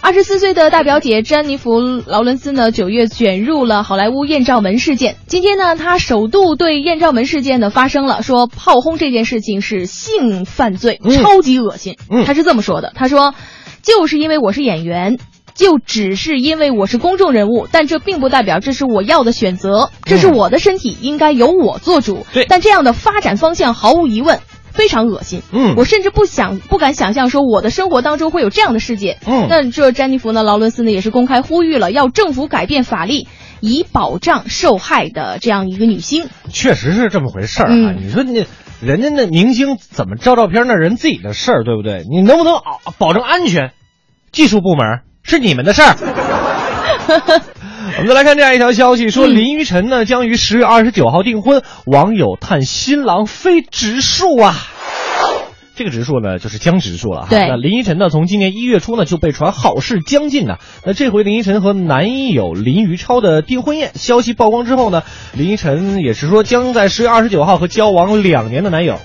[0.00, 5.16] 二十四岁的大表姐詹妮弗·劳伦斯呢，九月卷入了好莱坞艳照门事件。
[5.26, 11.96] 今天呢，她首度对艳照门事件呢发声了，说炮轰这件事情是性犯罪，嗯超级恶心。
[12.10, 13.34] 嗯她是这么说的，她说，
[13.82, 15.18] 就是因为我是演员。
[15.54, 22.24] 就只是因为我是公众人物，但这并不代表这是我要的选择，这是我的身体，应该由我做主。
[22.32, 24.38] 对但这样的发展方向毫无疑问
[24.78, 25.42] 非常恶心。
[25.52, 29.18] 嗯我甚至不想不敢想象说我的生活当中会有这样的世界。
[29.26, 33.26] 嗯那这詹妮弗呢，劳伦斯呢也是公开呼吁了，要政府改变法律，
[33.60, 36.28] 以保障受害的这样一个女星。
[36.50, 37.74] 确实是这么回事儿啊。
[37.74, 38.46] 嗯你说你
[38.80, 42.04] 人家那明星怎么照照片，那人自己的事儿，对不对？
[42.08, 43.72] 你能不能保保证安全？
[44.30, 45.96] 技术部门是你们的事儿。
[47.98, 54.54] 我们再来看这样一条消息，说嗯林依晨呢将于十月二十九号订婚，网友叹新郎非植树啊。
[55.74, 57.26] 这个植树呢，就是江直树了哈。
[57.30, 60.58] 那林依晨呢，从今年一月初呢就被传好事将近呢。
[60.84, 69.00] 那这回林依晨和男友林于超的订婚宴消息曝光之后呢，林依晨也是说将在十月二十九号和交往两年的男友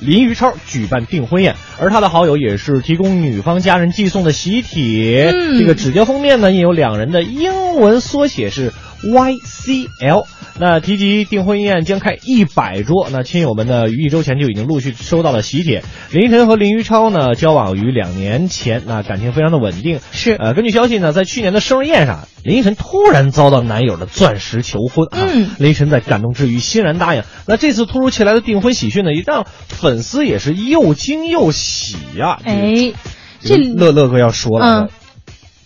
[0.00, 5.32] 林于超举办订婚宴，而他的好友也是提供女方家人寄送的喜帖。
[5.34, 10.26] 嗯这个纸胶封面呢印有两人的英文缩写是 YCL。
[10.60, 15.82] 那提及订婚宴将开一百桌，那亲友们呢于一周前就已经陆续收到了喜帖。
[16.10, 20.00] 林依晨和林于超呢交往于两年前，那感情非常的稳定。
[20.12, 25.18] 是呃，根据消息呢，在去年的生日宴上，林依晨突然遭到男友的钻石求婚啊。
[25.32, 27.22] 嗯林依晨在感动之余欣然答应。
[27.46, 32.92] 那这次突如其来的订婚喜讯呢，也让粉丝也是又惊又喜呀、哎，
[33.40, 34.88] 这这乐乐哥要说了，嗯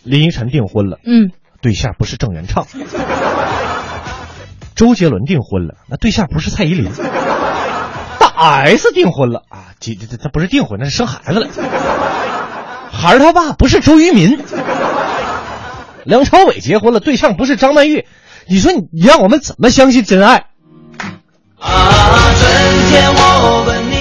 [0.05, 1.31] 林依晨订婚了，嗯，
[1.62, 2.66] 对象不是郑元畅。
[4.75, 6.91] 周杰伦订婚了，那对象不是蔡依林。
[8.19, 11.49] 大 S 订婚了啊，这这这不是订婚，那是生孩子了。
[12.91, 14.41] 孩儿他爸不是周渝民。
[16.05, 18.07] 梁朝伟结婚了，对象不是张曼玉。
[18.49, 20.47] 你说你你让我们怎么相信真爱？
[21.59, 21.69] 啊，
[22.41, 23.91] 春天我们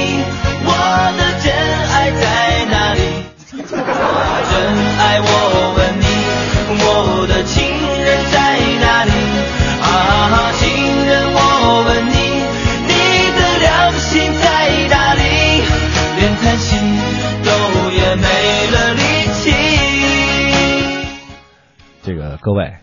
[22.42, 22.74] 各位，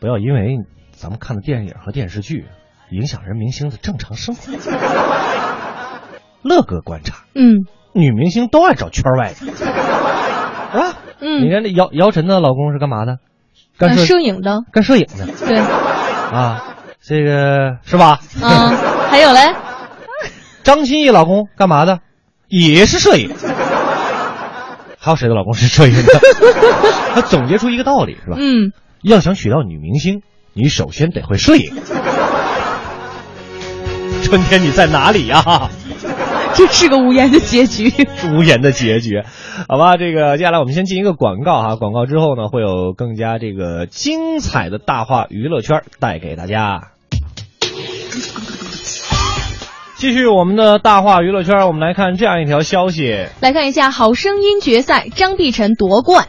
[0.00, 0.56] 不要因为
[0.92, 2.46] 咱们看的电影和电视剧
[2.90, 4.50] 影响人明星的正常生活。
[6.42, 9.52] 乐哥观察，嗯女明星都爱找圈外的，
[10.80, 10.96] 啊？
[11.20, 13.18] 嗯你看那姚姚晨的老公是干嘛的？
[13.76, 18.20] 干呃摄摄影的，干摄影的对，啊，这个是吧？
[18.42, 18.48] 嗯，
[19.10, 19.54] 还有嘞，
[20.64, 22.00] 张歆艺老公干嘛的？
[22.48, 23.34] 也是摄影。
[24.98, 26.02] 还有谁的老公是摄影的？
[27.14, 28.36] 他总结出一个道理是吧？
[28.38, 31.72] 嗯，要想娶到女明星，你首先得会摄影。
[34.22, 35.70] 春天你在哪里呀、
[36.54, 37.90] 这是个无言的结局。
[38.34, 39.22] 无言的结局，
[39.68, 39.96] 好吧？
[39.96, 46.97] 这个接下来我们先进一个广告哈，广告之后呢，会有更加这个精彩的大话娱乐圈带给大家。
[49.98, 53.26] 继续我们的大话娱乐圈，我们来看这样一条消息。
[53.40, 56.28] 来看一下《好声音》决赛，张碧晨夺冠。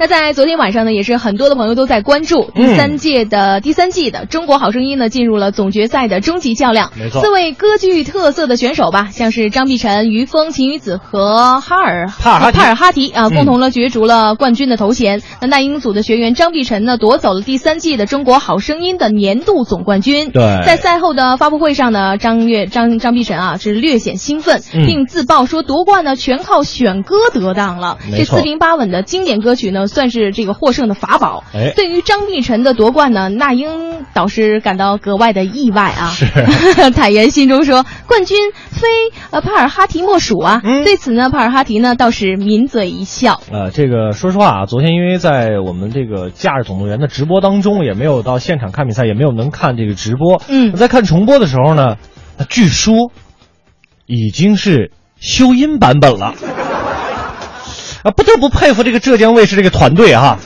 [0.00, 6.92] 那在昨天晚上呢，也是很多的朋友都在关注第三届的、第三季的《中国好声音》呢，进入了总决赛的终极较量。
[6.96, 15.20] 没错四位歌剧特色的选手吧，像是张碧晨、于峰、秦宇子和哈尔帕尔哈提帕尔哈提啊，嗯共同呢角逐了冠军的头衔。
[15.40, 20.30] 那那英组的学员张碧晨呢，夺走了第三季的《中国好声音》的年度总冠军。
[20.30, 27.98] 对在赛后的发布会上呢，张悦张张碧晨啊是略显兴奋，嗯并自曝说夺冠呢全靠选歌得当了。
[28.16, 31.42] 这四平八稳的经典歌曲呢，算是这个获胜的法宝。
[31.52, 36.10] 哎对于张碧晨的夺冠呢，那英导师感到格外的意外啊。
[36.10, 36.26] 是
[36.94, 38.36] 坦言心中说，冠军
[38.70, 38.86] 非
[39.30, 40.60] 呃帕尔哈提莫属啊。
[40.64, 43.40] 嗯对此呢，帕尔哈提呢倒是抿嘴一笑。
[43.50, 50.42] 呃，这个说实话啊，昨天因为在我们这个《假日总动员》的直播当中，也没有到现场看比赛，也没有能看这个直播。
[50.48, 51.96] 嗯在看重播的时候呢，
[52.48, 53.10] 据说
[54.06, 56.34] 已经是修音版本了。
[58.02, 60.38] 啊，不得不佩服这个浙江卫视这个团队哈、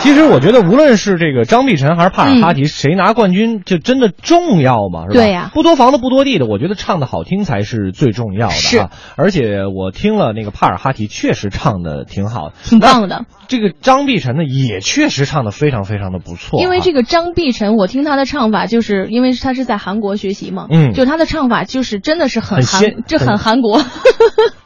[0.00, 5.04] 其实我觉得，无论是这个张碧晨还是帕尔哈提，谁拿冠军就真的重要吗？
[5.04, 5.14] 是吧？
[5.14, 8.90] 对呀不多房子不多地的，我觉得唱的好听才是最重要的是啊。
[9.16, 13.24] 而且我听了那个帕尔哈提，确实唱的挺好，挺棒的。
[13.48, 16.62] 这个张碧晨呢，也确实唱的非常非常的不错啊。
[16.62, 23.82] 因为这个张碧晨，我听他的唱法，就是因为他是在韩国学习嘛，嗯就他的唱法就是真的是很韩，这很很韩国，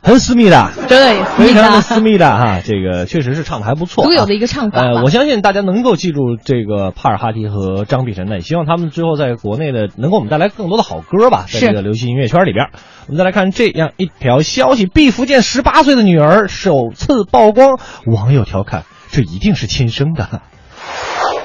[0.03, 12.67] 很私密的， 对，非常的私私密的哈，这个确实是唱的还不错啊，独有的一个唱法吧呃，我相信大家能够记住这个帕尔哈提和张碧晨的，也希望他们之后在国内的能给我们带来更多的好歌吧，在这个流行音乐圈里边。
[13.07, 20.43] 我们再来看这样一条消息：毕福剑十八岁的女儿首次曝光，网友调侃这一定是亲生的。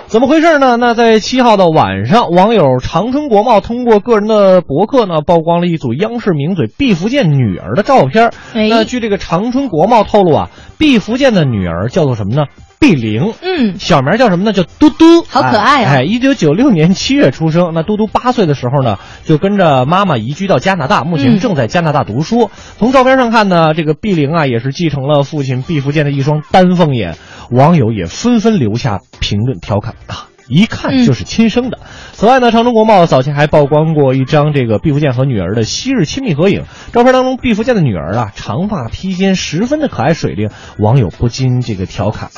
[0.09, 0.75] 怎么回事呢？
[0.75, 8.31] 那在七号的晚上，网友长春国贸通过个人的博客呢，曝光了一组央视名嘴毕福剑女儿的照片。
[8.55, 10.49] 哎那据这个长春国贸透露啊，
[10.79, 12.45] 毕福剑的女儿叫做什么呢？
[12.79, 13.33] 毕玲。
[13.43, 14.51] 嗯，小名叫什么呢？
[14.51, 17.71] 叫嘟嘟，好可爱啊哎，一九九六年七月出生。
[17.75, 22.49] 那嘟嘟八岁的时候呢，就跟着妈妈移居到加拿大，目前嗯正在加拿大读书。
[22.79, 27.15] 从照片上看呢，这个毕玲啊，也是继承了父亲毕福剑的一双丹凤眼。
[27.51, 30.27] 网友也纷纷留下评论调侃啊。
[30.51, 31.77] 一看就是亲生的。
[32.13, 36.63] 此外呢，长春国贸早前还曝光过一张这个毕福剑和女儿的昔日亲密合影。
[36.91, 40.49] 照片当中，毕福剑的女儿啊，长发披肩，十分的可爱水灵。
[40.79, 42.31] 网友不禁这个调侃：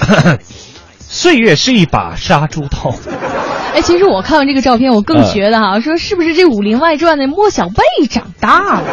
[1.00, 2.94] 岁月是一把杀猪刀。
[3.74, 8.88] 哎，其实我看完这个照片，我更呃觉得哈，说是不是这《武林外传》的莫小贝长大了？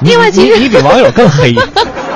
[0.00, 1.54] 另外，其实你你比网友更黑。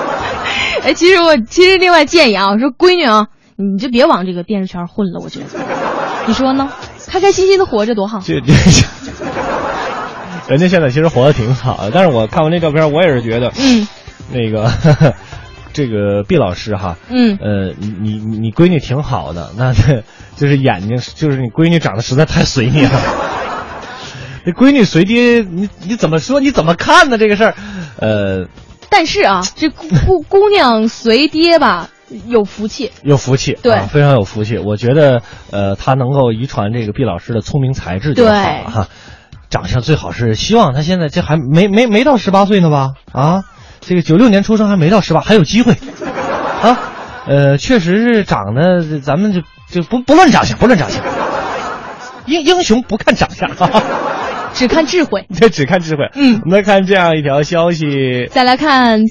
[0.84, 3.26] 哎，其实我其实另外建议啊，我说闺女啊，
[3.56, 5.46] 你就别往这个电视圈混了，我觉得，
[6.26, 6.70] 你说呢？
[7.06, 8.20] 开开心心的活着多好。
[8.20, 8.52] 这这，
[10.48, 13.88] 人家现在其实活得挺好的，但是我看完这照片，我也是觉得，嗯，
[14.30, 14.70] 那个
[15.72, 20.02] 这个毕老师哈，嗯呃，你你你你闺女挺好的，那这
[20.36, 22.90] 就是眼睛，就是你闺女长得实在太随你了。
[24.44, 26.40] 这闺女随爹，你你怎么说？
[26.40, 27.18] 你怎么看呢？
[27.18, 27.54] 这个事儿，
[27.98, 28.46] 呃，
[28.90, 31.88] 但是啊， 这姑姑姑娘随爹吧，
[32.26, 32.90] 有福气。
[33.02, 34.58] 有福气，对啊非常有福气。
[34.58, 38.88] 我觉得，呃，他能够遗传这个毕老师的聪明才智就好了对哈。
[39.50, 42.90] 长相最好是，希望他现在这还没没没到十八岁呢吧？
[43.12, 43.44] 啊，
[43.80, 45.72] 这个九六年出生还没到十八，还有机会
[46.62, 46.78] 啊。
[47.26, 51.02] 呃，确实是长得，咱们就就不不论长相，不论长相，
[52.26, 53.50] 英英雄不看长相，
[54.54, 55.26] 只看智慧。
[55.34, 56.02] 这 只看智慧。
[56.14, 59.02] 嗯我们来看这样一条消息，再来看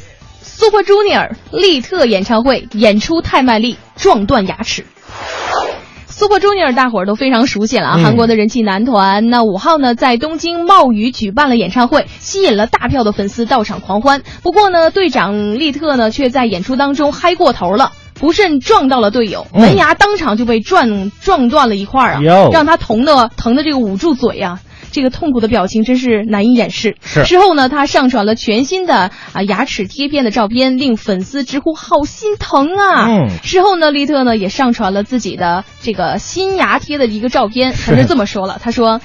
[0.41, 4.85] Super Junior 利特演唱会，演出太卖力，撞断牙齿。
[6.07, 9.29] Super Junior 大伙儿都非常熟悉了啊，嗯韩国的人气男团。
[9.29, 14.23] 那五号呢，在东京冒雨举办了演唱会，吸引了大票的粉丝到场狂欢。
[14.41, 17.91] 不过呢，队长利特呢，却在演出当中嗨过头了。
[18.19, 24.59] 不慎撞到了队友，嗯门牙当场就被撞撞断了一块儿啊，让他疼的疼的这个捂住嘴啊，
[24.97, 26.97] 这个痛苦的表情真是难以掩饰。
[27.03, 33.05] 是之后呢，他上传了全新的啊牙齿贴片的照片，令粉丝直呼好心疼啊。
[33.07, 38.99] 嗯事后呢，利特呢也上传了自己的这个新牙贴的一个照片，他是这么说了，他说：“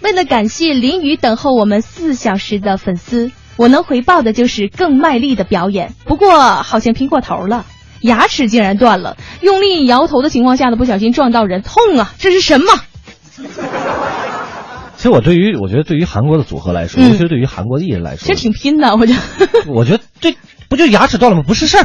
[0.00, 5.92] 为了感谢淋雨等候我们四小时的粉丝，我能回报的就是更卖力的表演。
[6.06, 7.66] 不过好像拼过头了。”
[8.00, 12.12] 牙齿竟然断了，用力摇头的情况下呢，不小心撞到人，痛啊！
[12.18, 12.66] 这是什么？
[15.04, 19.20] 其实我对于我觉得对于韩国的组合来说，嗯尤其是对于韩国的艺人来说，其实挺拼的，我觉得。
[19.70, 20.34] 我觉得这
[20.70, 21.44] 不就牙齿断了吗？
[21.46, 21.84] 不是事儿。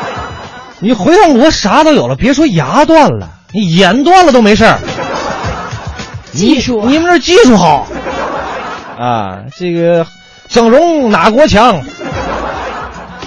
[0.80, 4.78] 你回趟国啥都有了，别说牙断了，你眼断了都没事儿。
[6.32, 7.86] 技术，你们这技术好
[8.98, 9.40] 啊！
[9.58, 10.06] 这个
[10.48, 11.82] 整容哪国强？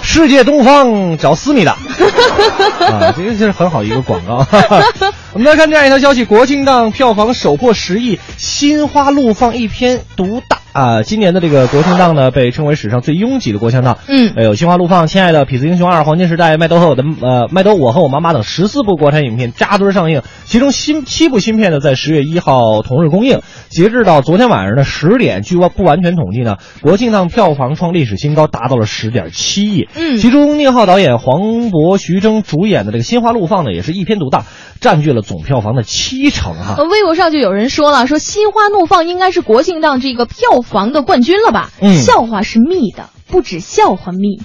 [0.06, 1.72] 世界东方找思密达
[2.88, 4.46] 啊，这个是很好一个广告。
[5.32, 11.04] 我们来看这样一条消息：国庆档票房首破十亿，心花怒放一篇独大啊！
[11.04, 13.98] 今年的这个国庆档呢，被称为史上最拥挤的国庆档。
[14.08, 23.40] 嗯呃有《心花怒放》《亲爱的痞子英雄二》《黄金时代》《麦兜和我的呃麦兜我和我妈妈》等十四部国产影片扎堆上映，其中新七部新片呢在十月一号同日公映。
[23.68, 29.88] 截至到昨天晚上的十点，据不完全统计呢，国庆档票房创历史新高，达到了十点七亿。
[29.94, 34.44] 嗯其中宁浩导演、黄渤、徐峥主演的这个《心花怒放》呢，也是一篇独大，
[34.80, 36.74] 占据了总票房的七成哈。
[36.78, 41.70] 呃，微博上就有人说了，说《心花怒放》应该是国庆档这个票房的冠军了吧？
[41.80, 44.42] 嗯笑话是密的，不止笑话密，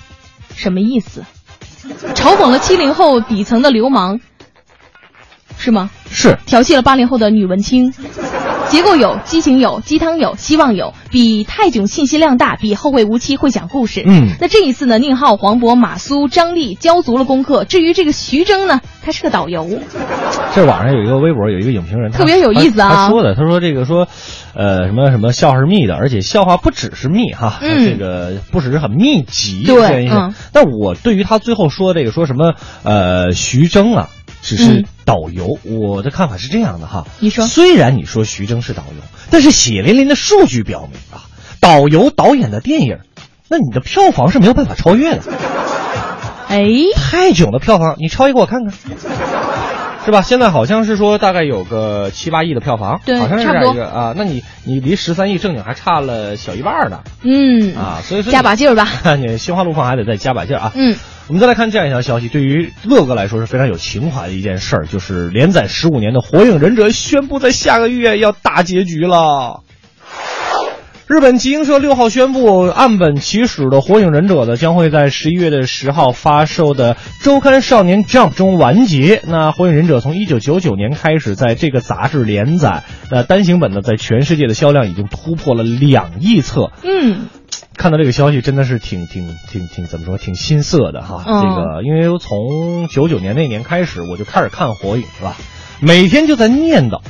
[0.55, 1.23] 什么意思？
[2.13, 4.19] 嘲讽了七零后底层的流氓，
[5.57, 5.89] 是吗？
[6.11, 7.93] 是调戏了八零后的女文青。
[8.69, 14.03] 结构有，激情有，鸡汤有，希望有，比泰囧信息量大，比后会无期会讲故事。
[14.05, 17.65] 嗯那这一次呢，宁浩、黄渤、马苏、张丽交足了功课。
[17.65, 19.67] 至于这个徐峥呢，他是个导游。
[20.53, 24.07] 这网上有一个微博，有一个影评人，特别有意思啊他他说的，他说这个说，
[24.53, 30.07] 呃，什么什么笑话是密的，而且笑话不只是密哈，嗯这个不只是很密集对
[30.53, 32.53] 但我对于他最后说这个说什么，
[32.83, 34.09] 呃，徐峥啊。
[34.41, 37.05] 只是嗯导游，我的看法是这样的哈。
[37.19, 41.27] 你说虽然你说徐峥是导游，但是血淋淋的数据表明啊，
[41.59, 42.99] 导游导演的电影，
[43.47, 45.23] 那你的票房是没有办法超越的。
[46.47, 48.73] 哎，泰囧的票房，你超一个我看看，
[50.09, 50.23] 是吧？
[50.23, 54.15] 现在好像是说大概有个七八亿的票房，对好像是这样一个啊。
[54.17, 58.87] 那你你离十三亿正经还差了小一半呢嗯，啊，所以说加把劲儿吧。
[59.19, 60.71] 你心花怒放还得再加把劲儿啊。
[60.73, 60.95] 嗯，
[61.27, 69.61] 我们再来看这样一条消息，对于乐哥来说是非常有情怀的一件事儿，就是连载十五年的《火影忍者》宣布在下个月要大结局了。
[71.09, 79.19] 日本集英社六号宣布，岸本齐史的《火影忍者》呢将会在十一月的十号发售的周刊少年 Jump 中完结。
[79.25, 86.71] 那《火影忍者》从一九九九年开始在这个杂志连载，那单行本呢在全世界的销量已经突破了两亿册。
[86.83, 87.21] 嗯，
[87.75, 91.23] 看到这个消息真的是挺挺挺挺怎么说，挺心塞的哈。
[91.25, 95.35] 嗯这个因为从九九年那年开始，我就开始看火影是吧？
[95.81, 97.01] 每天就在念叨啊，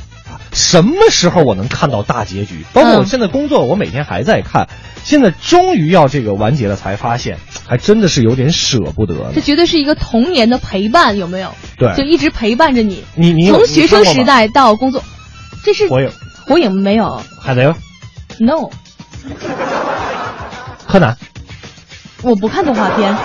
[0.52, 2.64] 什么时候我能看到大结局？
[2.72, 4.68] 包括我嗯现在工作，我每天还在看。
[5.02, 9.40] 现在终于要这个完结了，才发现还真的是有点舍不得呢这。
[9.40, 11.54] 绝对是一个童年的陪伴，有没有？
[11.78, 15.02] 对就一直陪伴着你，你你从学生时，代到工作，
[15.64, 16.10] 这是火影、
[16.46, 17.72] 火影没有海贼、
[18.38, 18.70] ？No，
[20.86, 21.16] 柯南，
[22.22, 23.16] 我不看动画片。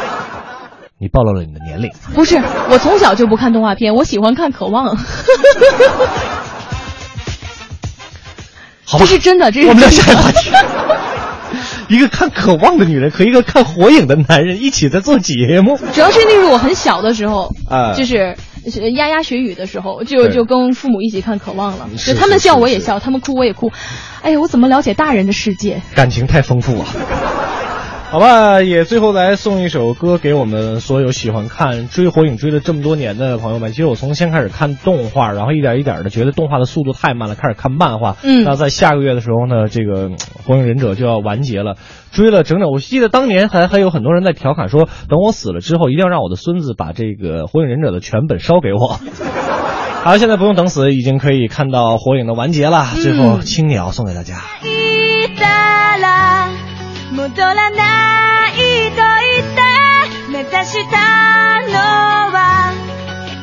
[0.98, 1.92] 你暴露了你的年龄。
[2.14, 4.96] 不是，我从小就不看动画片，我喜欢看《渴望》。
[8.86, 10.52] 好吧这是真的，这是我们聊下一个话题。
[11.88, 18.36] 一个看《渴望》的女人和一个看《火影》的男人一起在做节目，主要是那是我很小的时候，啊就是
[18.72, 21.88] 是牙牙学语的时候，就就跟父母一起看《渴望》了。
[21.96, 23.72] 就他们笑我也笑，他们哭我也哭。
[24.24, 25.82] 哎呀，我怎么了解大人的世界？
[25.94, 26.88] 感情太丰富啊。
[28.15, 33.71] 好吧，也最后来送一首歌给我们所有喜欢看追火影追了这么多年的朋友们。
[33.71, 38.17] 其实我从先开始看动画，然后一点一点的觉得动画的速度太慢了，开始看漫画。
[38.25, 41.77] 嗯那在下个月的时候呢，这个嗯火影忍者就要完结了，
[42.11, 48.99] 追了整整，我记得当年还还有很多人在调侃说，等我死了之后，一定要让我的孙子把这个火影忍者的全本烧给我。
[50.03, 52.87] 好，现在不用等死，已经可以看到火影的完结了。
[53.03, 54.35] 最后，青鸟送给大家。
[54.63, 55.04] いたら
[57.16, 58.56] 戻らない
[58.92, 59.62] と言って
[60.32, 60.98] 目指した
[61.66, 61.74] の
[62.34, 62.74] は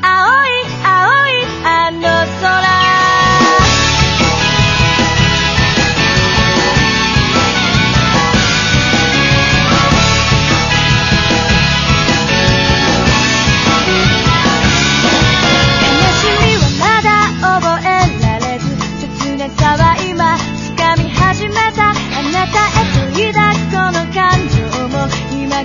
[0.03, 0.51] 青い
[0.85, 0.93] 青
[1.29, 2.01] いあの
[2.43, 2.92] 空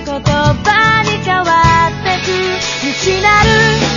[0.04, 2.68] 言葉に変わってく。
[2.80, 3.87] 未知なる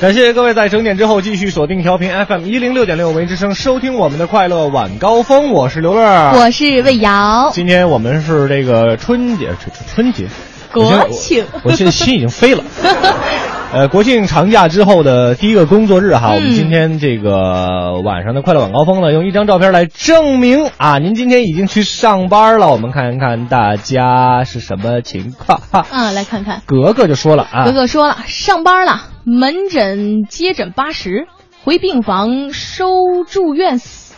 [0.00, 5.50] 感谢各位在整点之后继续锁定调频 FM 一零六点六文艺之声，收听我们的快乐晚高峰。
[5.50, 10.28] 我是刘乐，我是魏瑶，今天我们是这个春节，春春春节，
[10.72, 12.62] 国庆我我现在心已经飞了。
[13.70, 22.72] 呃，国庆长假之后的第一个工作日哈，嗯我们今天这个晚上的快乐晚高峰呢，用一张照片来证明啊，您今天已经去上班了。
[22.72, 25.86] 我们看一看大家是什么情况哈。
[25.90, 31.26] 啊，来看看，格格就说了啊，格格说了，上班了，门诊接诊八十，
[31.62, 32.86] 回病房收
[33.28, 34.14] 住院四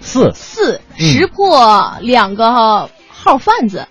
[0.00, 2.52] 四四，嗯识破两个
[3.08, 3.88] 号贩子，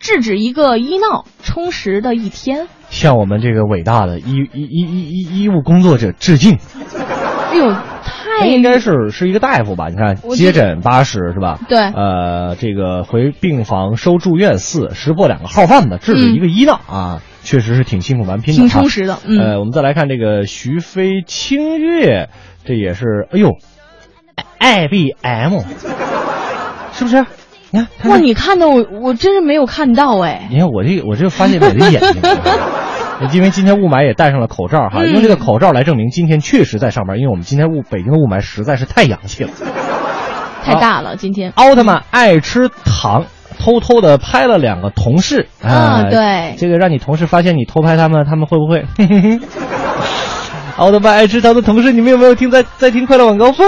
[0.00, 2.66] 制止一个医闹，充实的一天。
[2.90, 6.58] 向我们这个伟大的医医医医医医务工作者致敬。
[7.50, 9.88] 哎呦，太他应该是是一个大夫吧？
[9.88, 11.58] 你看，接诊八十是吧？
[11.68, 22.28] 对呃，这个回病房收住院四，识破两个号贩子，制止一个医闹、啊，确实是挺辛苦蛮拼的，挺充实的嗯呃，我们再来看这个徐飞清月，
[22.64, 23.56] 这也是，哎呦
[24.58, 25.60] ，IBM，
[26.92, 27.24] 是不是？
[27.70, 30.48] 你看，看哇，你看的我我真是没有看到哎。
[30.50, 32.22] 你看我这我这发现我的眼睛，
[33.32, 39.50] 因为今天雾霾也戴上了口罩哈，嗯用这个口罩来证明今天确实在上班，因为我们今天雾北京的雾霾实在是太洋气了。
[40.64, 43.24] 太大了，今天奥特曼爱吃糖，
[43.58, 48.84] 偷偷的拍了两个同事啊呃对这个让你同事发现你偷拍他们，他们会不会？
[50.76, 53.66] 奥特曼爱吃糖的同事，你们有没有听在在听快乐晚高峰？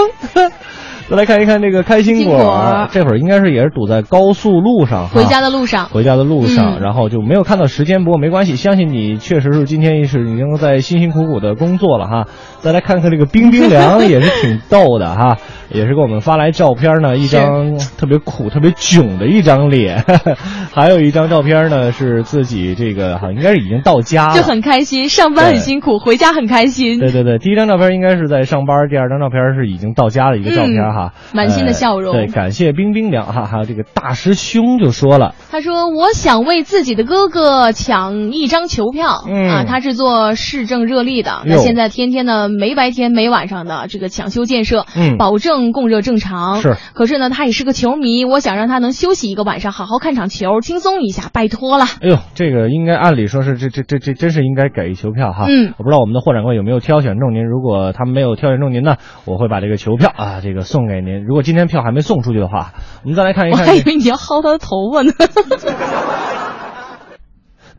[1.13, 6.81] 再来看一看这个开心果，这会儿应该是也是堵在高速路上，回家的路上，回家的路上，嗯。
[6.81, 12.25] 然后就没有看到时间，不过没关系，相信你确实是今天是已经在辛辛苦苦的工作了哈。
[12.61, 15.37] 再来看看这个冰冰凉也是挺逗的哈，
[15.69, 20.03] 也是给我们发来照片呢，一张特别苦、特别囧的一张脸，
[20.73, 26.97] 还有一张照片呢是自己这个哈应该是已经到家了，就很开心，上班很辛苦，回家很开心。
[26.99, 31.02] 对对对，第一张照片应该是在上班，第二张照片是已经到家的一个照片哈，嗯
[31.33, 39.63] 满心的笑容呃对，感谢冰冰凉哈，还有这个大师兄就说了，他说：“我想为自己的哥哥抢一张球票、嗯啊！
[39.67, 46.61] 他是做市政热力的，那现在天天呢没白天没晚上的这个抢修建设，嗯保证供热正常。
[46.61, 51.85] 是，可是呢，他也是个球迷，我想让他能休息一个晚上，好好看场球，轻松一下，拜托了。
[52.01, 55.45] 哎呦，这个应该按理说是这这这这真是应该给球票哈。
[55.47, 61.23] 嗯我不知道我们的霍掌柜有没有挑选中您，如果他们没有挑选中您呢，我会把这个球票啊这个送给您。
[61.25, 62.73] 如果今天票还没送出去的话，
[63.03, 63.61] 我们再来看一看。
[63.61, 65.11] 我还以为你要薅他的头发呢。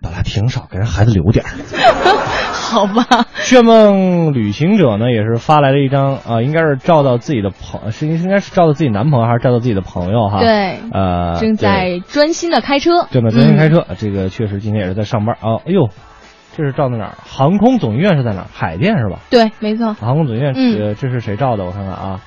[0.03, 1.49] 本来挺少，给人孩子留点儿。
[2.53, 10.41] 好吧，炫梦旅行者呢，也是发来了一张啊、应该是照到自己的朋，是应该是照到自己男朋友还是照到自己的朋友哈？
[10.41, 15.57] 对呃，正在专心的开车，正在专心开嗯车，这个确实今天也是在上班啊。
[15.67, 15.89] 哎呦，
[16.55, 17.15] 这是照在哪儿？
[17.25, 18.47] 航空总医院是在哪儿？
[18.53, 19.21] 海淀是吧？
[19.31, 19.95] 对，没错。
[19.95, 21.65] 航空总医院，嗯呃，这是谁照的？
[21.65, 22.21] 我看看啊，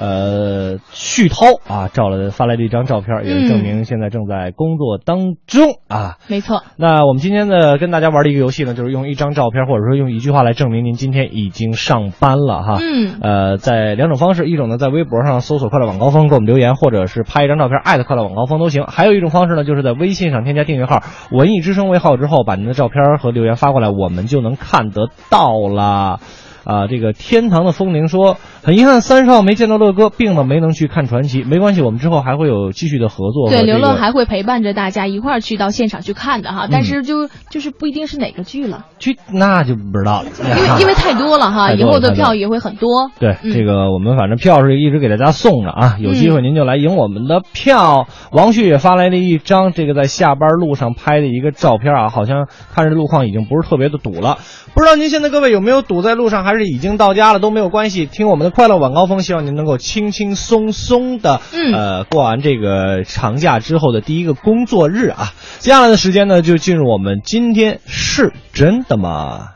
[0.00, 6.16] 呃，旭涛啊，照了发来了一张照片，也是证明现在正在工作当中啊。
[6.26, 12.78] 没错，那我们今天呢，跟大家玩的一个游戏呢，就是用一张照片或者说用一句话来证明您今天已经上班了哈。
[12.80, 18.84] 嗯呃，在两种方式，一种呢在微博上搜索“快乐晚高峰”给我们留言，或者是拍一张照片艾特“快乐晚高峰”都行。
[18.84, 26.20] 还有一种方式呢，就是在微信上添加订阅号“文艺之声”为号之后，把您的照片和留言发过来，我们就能看得到啦。
[26.64, 33.70] 啊，这个天堂的风铃说，很遗憾三少没见到乐哥，病了没能去看传奇，没关系，我们之后还会有继续的合作对，这个。
[33.70, 43.10] 刘乐还会陪伴着大家一块儿去到现场去看的哈，但是就就是不一定是哪个剧了，剧那就不知道了，因为 因为太多了哈，以后的票也会很多。
[43.18, 48.06] 对，嗯这个我们反正票是一直给大家送着啊，有机会您就来赢我们的票。
[48.32, 54.38] 王旭也发来了一张这个在下班路上拍的一个照片啊，好像看着路况已经不是特别的堵了。
[54.74, 58.06] 不知道您现在各位有没有堵在路上，还是已经到家了都没有关系。
[58.06, 65.32] 听我们的快乐晚高峰，希望您能够轻轻松松的，嗯呃，过完这个长假之后的第一个工作日啊。
[65.58, 69.50] 接下来的时间呢，就进入我们今天是真的吗？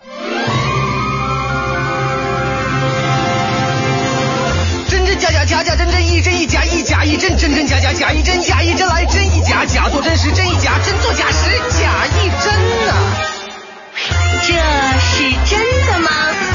[4.89, 12.53] 真真假假假假真真一真一假一假一真真真假假假一真假一真来真一假假做真实真一假真做假时假一真
[12.87, 12.93] 呐、
[14.47, 14.53] 这
[14.99, 16.54] 是真的吗？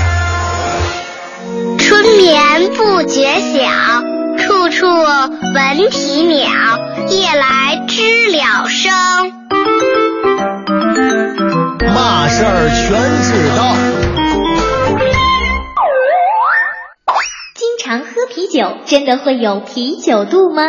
[1.80, 4.04] 春眠不觉晓，
[4.38, 6.50] 处处闻啼鸟。
[7.08, 8.92] 夜来知了声，
[11.96, 12.88] 嘛事儿全
[13.24, 13.60] 知道。
[17.56, 20.64] 经常喝啤酒真的会有啤酒肚吗？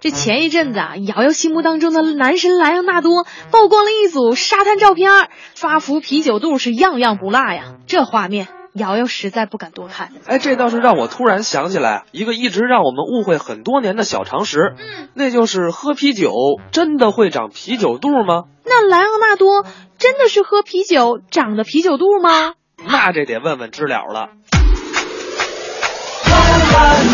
[0.00, 7.74] 这前一阵子啊，瑶瑶心目当中的男神莱昂纳多曝光了一组沙滩照片儿，发福啤酒肚是样样不落呀。
[7.88, 8.46] 这画面，
[8.78, 10.10] 瑶瑶实在不敢多看。
[10.26, 16.32] 哎，这倒是让我突然想起来一个一直让我们误会很多年的小常识，嗯，那就是喝啤酒
[16.70, 18.44] 真的会长啤酒肚吗？
[18.64, 19.64] 那莱昂纳多
[19.98, 22.54] 真的是喝啤酒长的啤酒肚吗？
[22.86, 24.28] 那这得问问知了了。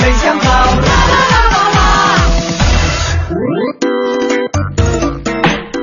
[0.02, 0.80] 没想好。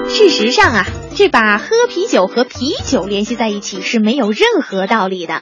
[0.08, 5.42] 事实上啊，这把喝啤酒和啤酒联系在一起是没有任何道理的。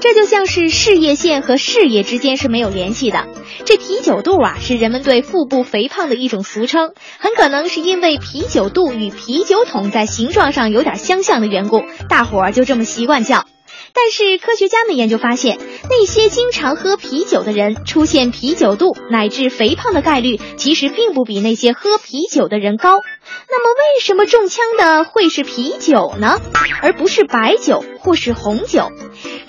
[0.00, 3.28] 这就像是事业线和事业之间是没有联系的。
[3.64, 13.44] 这啤酒肚啊，是人们对腹部肥胖的一种俗称，很可能是因为啤酒肚与啤酒桶在形状上有点相像的缘故，大伙儿就这么习惯叫。
[13.92, 23.00] 但是科学家们研究发现，那些经常喝啤酒的人出现啤酒肚乃至肥胖的概率，其实并不比那些喝啤酒的人高。
[23.48, 26.40] 那么，为什么中枪的会是啤酒呢，
[26.82, 28.90] 而不是白酒或是红酒？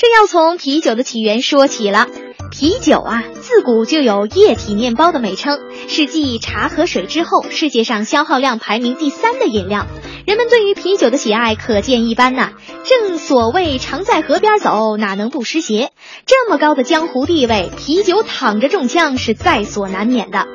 [0.02, 2.08] 这要从啤酒的起源说起了。
[2.49, 9.86] 啤酒啊，自古就有液体面包的美称，是继茶和水之后，世界上消耗量排名第三的饮料。
[10.26, 12.54] 人们对于啤酒的喜爱可见一斑呐。
[12.84, 15.91] 正所谓常在河边走，哪能不湿鞋？
[16.26, 20.47] 这么高的江湖地位，啤酒躺着中枪是在所难免的。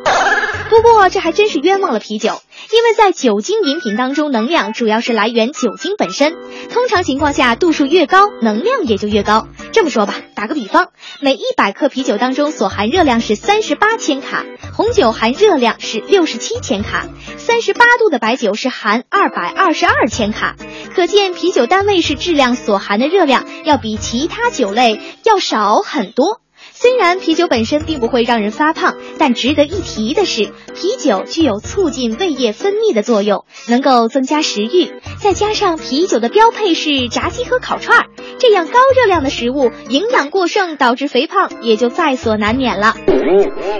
[0.69, 2.41] 不过这还真是冤枉了啤酒，
[2.73, 6.35] 因为在酒精饮品当中，能量主要是来源酒精本身。
[6.71, 9.47] 通常情况下，度数越高，能量也就越高。
[9.73, 10.91] 这么说吧，打个比方，
[11.21, 14.45] 每一百克啤酒当中所含热量是三十八千卡，
[14.75, 17.07] 红酒含热量是六十七千卡，
[17.39, 20.57] 三十八度的白酒是含二百二十二千卡。
[20.95, 26.41] 可见啤酒单位是质量所含的热量要比其他酒类要少很多。
[26.79, 34.93] 虽然啤酒本身并不会让人发胖，但值得一提的是，啤酒具有促进胃液分泌的作用，能够增加食欲。
[35.19, 38.07] 再加上啤酒的标配是炸鸡和烤串儿，
[38.39, 42.95] 这样高热量的食物，营养过剩导致肥胖也就在所难免了。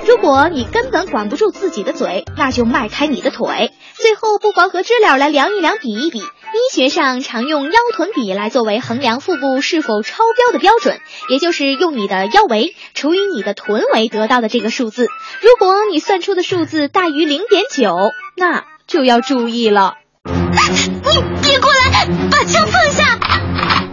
[0.07, 3.73] 如果你根本管不住自己的嘴，那就迈开你的腿。
[3.95, 6.21] 最后不妨和知了来量一量，比一比。
[6.57, 10.99] 医学上常用腰臀比来作为衡量腹部是否超标的标准，
[11.29, 15.05] 也就是用你的腰围除以你的臀围得到的这个数字。
[15.05, 17.95] 如果你算出的数字大于零点九，
[18.37, 19.95] 那就要注意了。
[20.25, 23.19] 你别过来，把枪放下！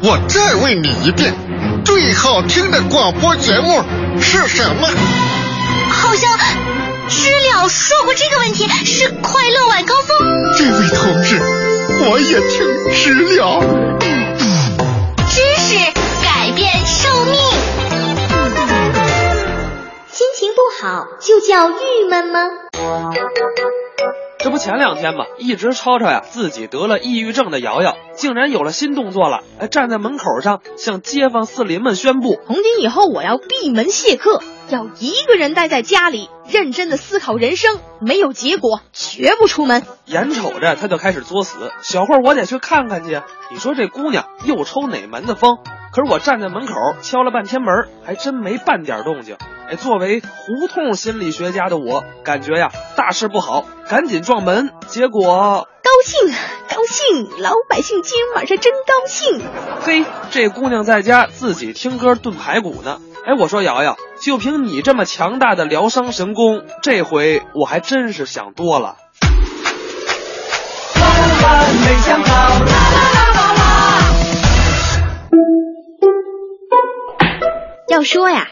[0.01, 1.33] 我再问你一遍，
[1.85, 3.83] 最好听的广播节目
[4.19, 4.87] 是什么？
[5.89, 6.37] 好像
[7.07, 10.53] 知了说过这个问题，是快乐晚高峰。
[10.57, 11.39] 这位同志，
[12.05, 13.61] 我也听知了。
[15.29, 15.77] 知识
[16.21, 17.33] 改变寿命。
[20.11, 22.39] 心情不好就叫郁闷吗？
[24.37, 34.41] 这不前两天嘛，一直吵吵呀自己得了抑郁症的瑶瑶，竟然有了新动作了，哎，站在门口上向街坊四邻们宣布，从今以后我要闭门谢客，
[34.73, 39.83] 要一个人待在家里，认真的思考人生，没有结果绝不出门。
[40.05, 43.21] 眼瞅着他就开始作死，小慧儿我得去看看去。
[43.51, 45.57] 你说这姑娘又抽哪门子风？
[45.93, 49.37] 可是我站在门口敲了半天门，还真没半点动静。
[49.69, 54.71] 哎，作为胡同心理学家的我，感觉呀大事不好，赶紧撞门。
[54.87, 56.33] 结果高兴
[56.67, 59.39] 高兴，老百姓今晚上真高兴。
[59.81, 62.99] 嘿，这姑娘在家自己听歌炖排骨呢。
[63.25, 68.97] 哎，我说瑶瑶，就凭你这么强大的疗伤神功，这回我还真是想多了。
[71.85, 72.65] 没想好。
[77.89, 78.49] 要说呀，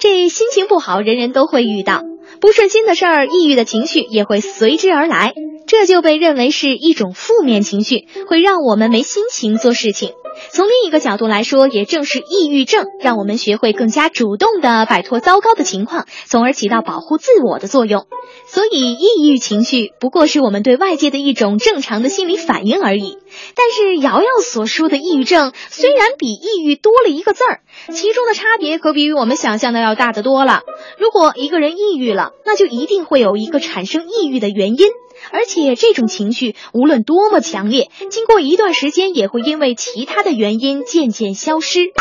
[0.00, 2.02] 这心情不好，人人都会遇到
[2.42, 5.32] 不顺心的事儿，抑郁的情绪也会随之而来，
[5.66, 10.12] 这就被认为是一种负面情绪，会让我们没心情做事情。
[10.50, 18.06] 从另一个角度来说，也正是抑郁症让我们学会更加主动的摆脱糟糕的情况，从而起到保护自我的作用。
[18.46, 23.18] 所以，抑郁情绪不过是我们对外界的一种正常的心理反应而已。
[23.54, 27.60] 但是，瑶瑶所说的抑郁症虽然比抑郁多了一个字儿，
[27.92, 30.62] 其中的差别可比我们想象的要大得多了。
[30.98, 34.88] 如果一个人抑郁了，那就一定会有一个产生抑郁的原因。
[35.32, 41.92] 而且这种情绪无论多么强烈，经过一段时间也会因为其他的原因渐渐消失。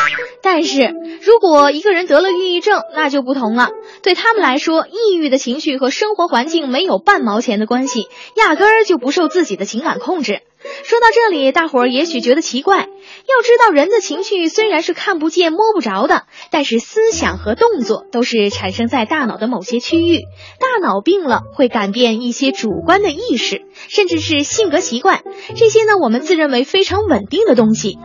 [0.42, 3.70] 但是如果一个人得了抑郁症，那就不同了。
[4.02, 10.42] 对他们来说，抑郁的情绪和生活环境没有半毛钱的关系，压根儿就不受自己的情感控制。
[10.84, 12.78] 说到这里，大伙儿也许觉得奇怪。
[12.78, 20.22] 要知道，人的情绪虽然是看不见、摸不着的，但是思想和动作都是产生在大脑的某些区域。
[20.60, 25.22] 大脑病了，会改变一些主观的意识，甚至是性格习惯。
[25.56, 27.98] 这些呢，我们自认为非常稳定的东西。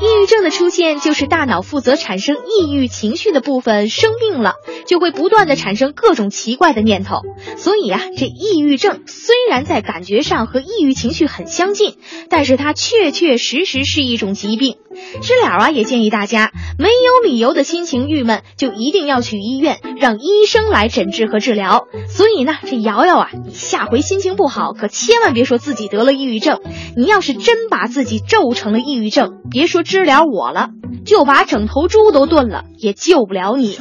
[0.00, 4.54] 抑郁症的出现，就是大脑负责产生抑郁情绪的部分生病了，
[4.86, 7.20] 就会不断的产生各种奇怪的念头。
[7.56, 11.96] 所以啊，这抑郁症虽然在感觉上和抑郁情绪很相近，
[12.28, 14.76] 但是它确确实实是一种疾病。
[15.22, 21.86] 知了啊也建议大家，没有理由的心情郁闷，就一定要去医院，让医生来诊治和治疗。
[22.08, 26.60] 所以呢，这瑶瑶啊，你下回心情不好，可千万别说自己得了抑郁症。
[26.96, 30.70] 你要是真把自己咒成了抑郁症，别说知了我了，
[31.04, 33.78] 就把整头猪都炖了，也救不了你。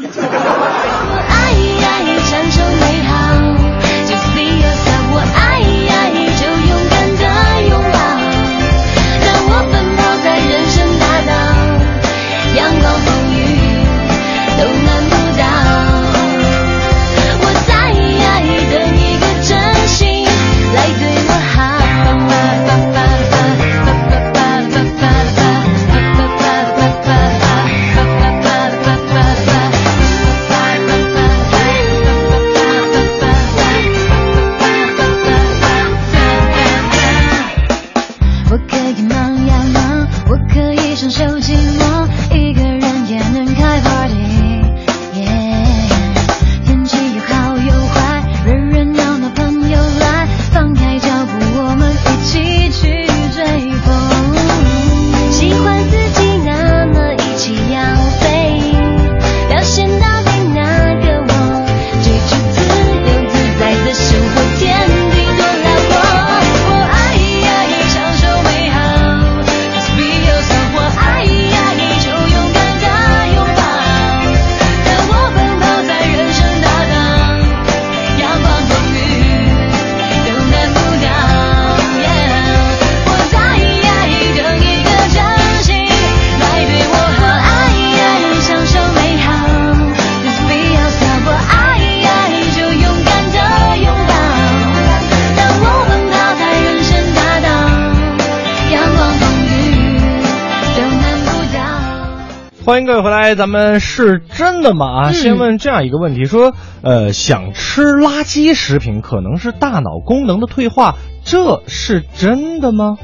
[102.70, 105.06] 欢迎各位回来，咱们是真的吗？
[105.06, 106.54] 啊，嗯先问这样一个问题，说，
[106.84, 110.94] 呃，想吃垃圾食品可能是大脑功能的退化，
[111.24, 112.98] 这是真的吗？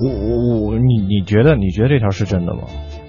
[0.00, 2.60] 我我我，你你觉得你觉得这条是真的吗？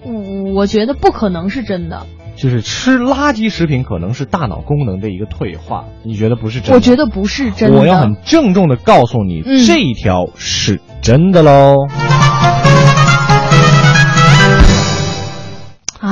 [0.03, 6.73] 我我觉得不可能是真的，就是吃垃圾食品可能是大脑功能的一个退化，你觉得不是真的？
[6.73, 7.77] 我觉得不是真的。
[7.77, 11.75] 我要很郑重的告诉你，嗯这一条是真的喽。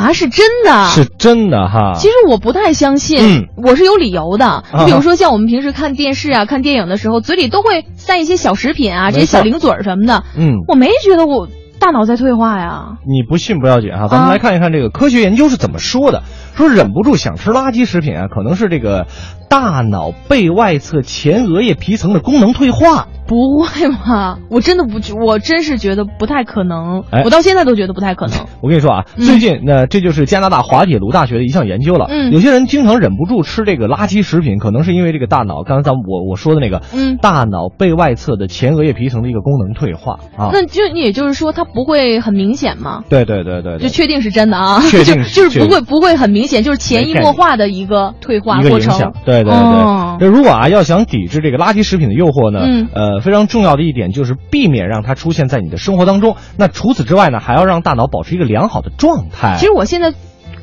[0.07, 1.93] 啊，是真的，是真的哈。
[1.95, 4.45] 其实我不太相信，嗯我是有理由的。
[4.45, 10.23] 啊你比如说，像我们平时看电视啊、看电影的时候，嘴里都会塞一些小食品啊，这些小零嘴儿什么的。
[10.37, 11.47] 嗯，我没觉得我
[11.79, 12.97] 大脑在退化呀。
[13.05, 16.23] 你不信不要紧哈，咱们啊来看一看这个科学研究是怎么说的。
[16.57, 19.07] 说忍不住想吃垃圾食品啊，可能是这个
[19.49, 23.07] 大脑背外侧前额叶皮层的功能退化。
[23.27, 24.39] 不会吧？
[24.49, 27.03] 我真的不觉，我真是觉得不太可能。
[27.11, 28.37] 哎我到现在都觉得不太可能。
[28.61, 32.05] 我跟你说啊，嗯最近那、这就是加拿大滑铁卢大学的一项研究了。
[32.09, 40.49] 嗯有些人经常忍不住吃这个垃圾食品，可能是因为这个大脑，刚才咱们我我说的那个，嗯大脑背外侧的前额叶皮层的一个功能退化啊。
[40.53, 43.03] 那就也就是说，它不会很明显吗？
[43.09, 49.13] 对对对对对，就确定是真的啊，确定就 就是不会不会很明显，就是潜移默化的一个退化过程。
[49.25, 56.35] 对对对，哦如果啊要想抵制这个垃圾食品的诱惑呢，嗯呃，非常重要的一点就是避免让它出现在你的生活当中。
[56.57, 59.55] 那除此之外呢，还要让大脑保持一个良好的状态。
[59.57, 60.13] 其实我现在。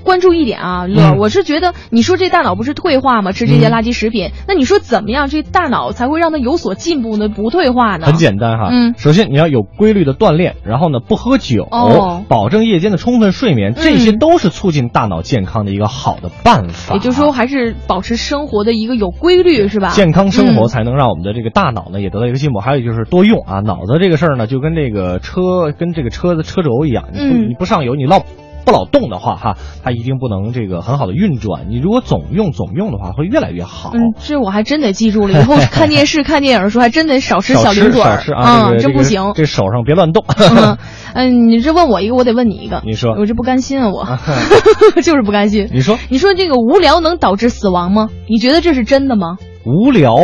[0.04, 3.32] 关注一点啊，乐，嗯我是觉得你说这大脑不是退化吗？
[3.32, 7.28] 吃这些垃圾食品，那你说怎么样这大脑才会让它有所进步呢？
[7.28, 8.06] 不退化呢？
[8.06, 16.94] 很简单哈，嗯首先你要有规律的锻炼，然后呢不喝酒，哦保证夜间的充分睡眠，嗯这些都是促进大脑健康的一个好的办法。
[16.94, 19.88] 也就是说，还是保持生活的一个有规律，是吧？
[19.88, 22.60] 健康生活嗯才能让我们的这个大脑呢也得到一个进步。
[22.60, 28.20] 还有就是多用啊，脑子这个事儿呢，就跟这个车跟这个车的车轴一样，你不、嗯你不上油，你老
[28.64, 31.66] 不老动的话哈，它一定不能这个很好的运转。
[31.68, 33.90] 你如果总用总用的话，会越来越好。
[33.94, 39.32] 嗯，这我还真得记住了，以后 看电视、看电影的时候，还真得少吃小零嘴儿啊，这不行。
[39.34, 40.24] 这手上别乱动。
[40.38, 40.78] 嗯，
[41.14, 42.82] 嗯，你这问我一个，我得问你一个。
[42.84, 44.06] 你说我这不甘心啊，我
[45.02, 45.68] 就是不甘心。
[45.72, 48.08] 你说你说这个无聊能导致死亡吗？
[48.28, 49.36] 你觉得这是真的吗？
[49.64, 50.14] 无聊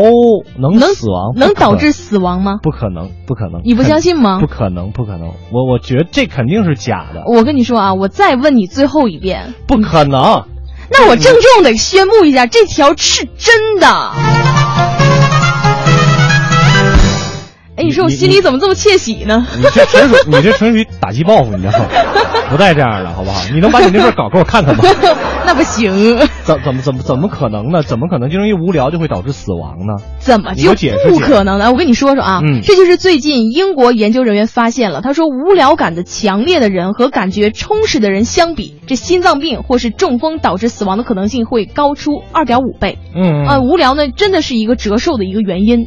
[0.59, 1.33] 能能死亡？
[1.35, 2.59] 能导致死亡吗？
[2.63, 3.63] 不可能，不可能。
[3.65, 5.33] 你不相信吗不可能，不可能。
[5.51, 10.45] 我我觉得这肯定是假的，我跟你说啊，我再问你最后一遍，不可能。
[10.93, 13.87] 那我郑重的宣布一下，这条是真的。
[17.81, 19.47] 哎，你说我心里怎么这么窃喜呢？
[19.57, 21.87] 你这纯属你这纯属打击报复，你知道吗？
[22.51, 23.41] 不带这样的，好不好？
[23.55, 24.85] 你能把你那份稿给我看看吗？
[25.47, 27.83] 那不行，怎怎么怎么怎么可能呢？
[27.83, 30.05] 怎么可能就因为无聊就会导致死亡呢？
[30.19, 31.73] 怎么就我解释不可能呢？
[31.73, 42.99] 我跟你说说啊，嗯这就是最近英国研究人员发现了，他说无聊感的强烈的人和感觉充实的人相比，这心脏病或是中风导致死亡的可能性会高出二点五倍。
[43.17, 45.87] 嗯啊、无聊呢真的是一个折寿的一个原因。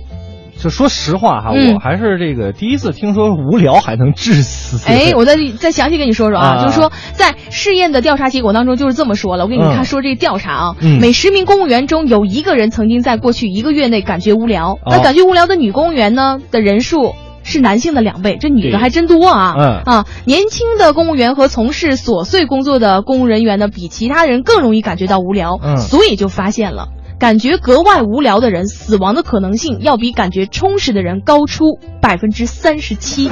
[0.64, 4.90] 就说实话哈，嗯我还是这个第一次听说无聊还能致死。
[4.90, 9.44] 哎， 我再再详细跟你说说啊，啊就是说在试验的调查结果当中就是这么说了。
[9.44, 17.14] 我给你嗯看说这个调查啊，嗯每十名公务员中有一个人曾经在过去一个月内感觉无聊，那感觉无聊的女公务员呢的人数。
[17.46, 19.54] 是男性的两倍，这女的还真多啊！
[19.60, 26.88] 嗯啊，年轻的公务员和从事琐碎工作的公务人员呢，比其他人更容易感觉到无聊，嗯所以就发现了，
[27.24, 33.32] 感觉格外无聊的人死亡的可能性要比感觉充实的人高出百分之三十七，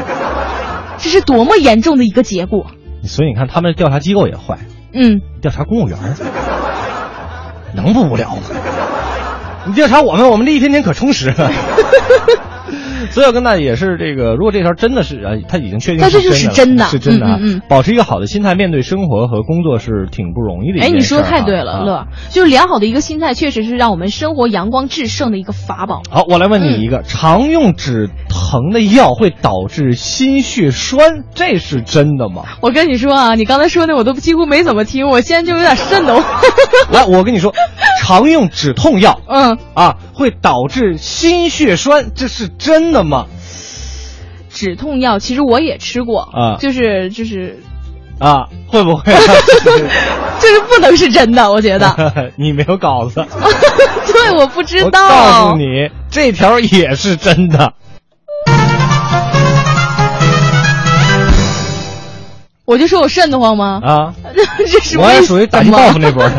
[0.98, 2.68] 这是多么严重的一个结果！
[3.04, 4.60] 所以你看，他们调查机构也坏，
[4.94, 6.00] 嗯，调查公务员
[7.76, 8.44] 能不无聊吗？
[9.66, 11.52] 你调查我们，我们这一天天可充实了。
[13.12, 17.38] 所以我跟大家也是这个，如果这条真的是呃，他已经确定但这就是真真的是真的啊。
[17.40, 21.02] 嗯嗯嗯保持一个好的心态面对生活和工作是挺不容易的一哎，你。
[21.12, 26.04] 说太对了，啊乐，就是良好的一个心态，确实是让我们生活阳光制胜的一个法宝。
[26.10, 32.44] 好，我来问你一个，常用止疼的药会导致心血栓，这是真的吗？
[32.62, 36.24] 我跟你说啊，你刚才说的我都几乎没怎么听，我现在就有点瘆得慌。
[36.94, 37.54] 来，我跟你说，
[38.02, 43.28] 常用止痛药，嗯啊，会导致心血栓，这是真的吗？
[44.50, 47.60] 止痛药其实我也吃过啊就是就是
[48.18, 49.20] 啊，会不会、啊？
[50.42, 52.14] 就是不能是真的，我觉得。
[52.38, 53.24] 你没有稿子，
[54.08, 55.08] 对，我不知我道。
[55.08, 57.74] 告诉你，这条也是真的。
[62.66, 63.80] 我就说我瘆得慌吗？
[63.84, 64.14] 啊，
[64.58, 66.32] 这是我也属于打击报复那波儿。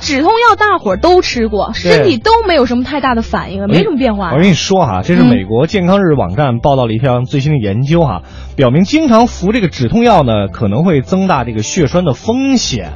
[0.00, 4.38] 那止痛药大伙儿都吃过，身体都没有什么太大的反应，没什么变化我。
[4.38, 8.22] 跟你说哈，这是美国健康日网站报道了一项最新的研究哈，
[8.56, 12.92] 表明经常服这个止痛药呢，可能会增大这个血栓的风险，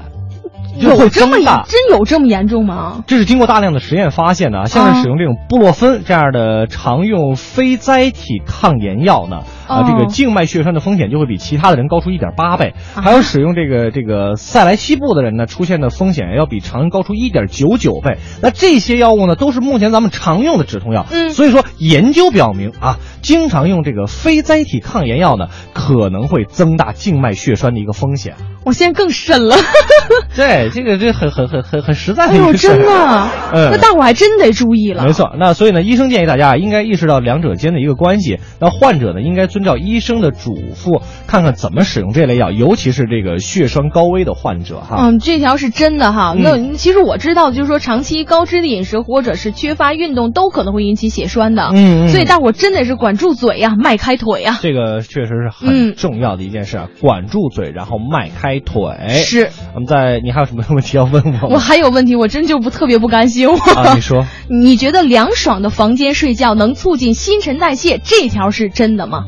[0.81, 1.65] 就会有这么大。
[1.69, 3.05] 真有这么严重吗？
[3.07, 12.75] 这是经过大量的实验发现的啊，像是使用这种布洛芬这样的常用非甾体抗炎药呢，啊，哦这个静脉血栓的风险就会比其他的人高出一点八倍。
[12.95, 18.19] 还有使用这个这个塞来西布的人呢，出现的风险要比常人高出一点九九倍。
[18.43, 21.07] 那这些药物呢，都是目前咱们常用的止痛药。
[21.11, 28.35] 嗯所以说研究表明啊，经常用这个非甾体抗炎药呢，可能会增大静脉血栓的一个风险。
[28.65, 29.57] 我现在更深了。
[30.37, 32.77] 对，这个这很很很很很实在的哎呦，一个事儿。
[32.77, 35.05] 真的，嗯那但我还真得注意了。
[35.05, 38.39] 没错，那所以呢，医生建议大家啊，应该意识到两者间的一个关系。
[38.61, 44.97] 那患者呢，应该遵照医生的嘱咐，看看怎么使用这类药，尤其是这个血栓高危的患者哈。
[44.99, 46.35] 嗯，这条是真的哈。
[46.37, 51.71] 嗯那其实我知道，就是说长期高脂的饮食或者是缺乏运动，都可能会引起血栓的。
[51.73, 54.59] 嗯嗯所以大伙儿真得是管住嘴呀、迈开腿呀。
[54.61, 59.09] 这个确实是嗯很重要的一件事啊，管住嘴，然后迈开腿。
[59.11, 59.51] 是。
[59.75, 61.41] 我们在，你还有什么问题要问我吗？
[61.51, 63.49] 我还有问题，我真就不特别不甘心。
[63.49, 64.27] 啊，你说。
[64.51, 69.25] 你觉得凉爽的房间睡觉能促进新陈代谢，这条是真的吗？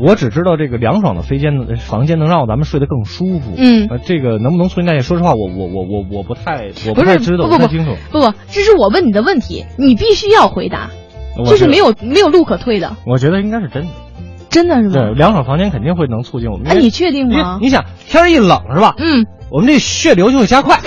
[0.00, 3.52] 我只知道这个凉爽的飞间房间能让咱们睡得更舒服。
[3.56, 5.00] 嗯呃，这个能不能促进代谢？
[5.00, 7.94] 说实话，我我我我我不太我不太知道，不清楚。
[8.10, 10.90] 不不，这是我问你的问题，你必须要回答，
[11.38, 13.88] 我觉得这是没有没有路可退的，我觉得应该是真的。
[14.48, 14.92] 真的是吗？
[14.92, 16.66] 对，凉爽房间肯定会能促进我们。
[16.66, 17.58] 哎，你确定吗？
[17.60, 18.94] 你想，天儿一冷是吧？
[18.98, 20.80] 嗯，我们这血流就会加快，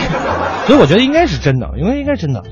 [0.65, 2.43] 所以我觉得应该是真的，因为应该是真的，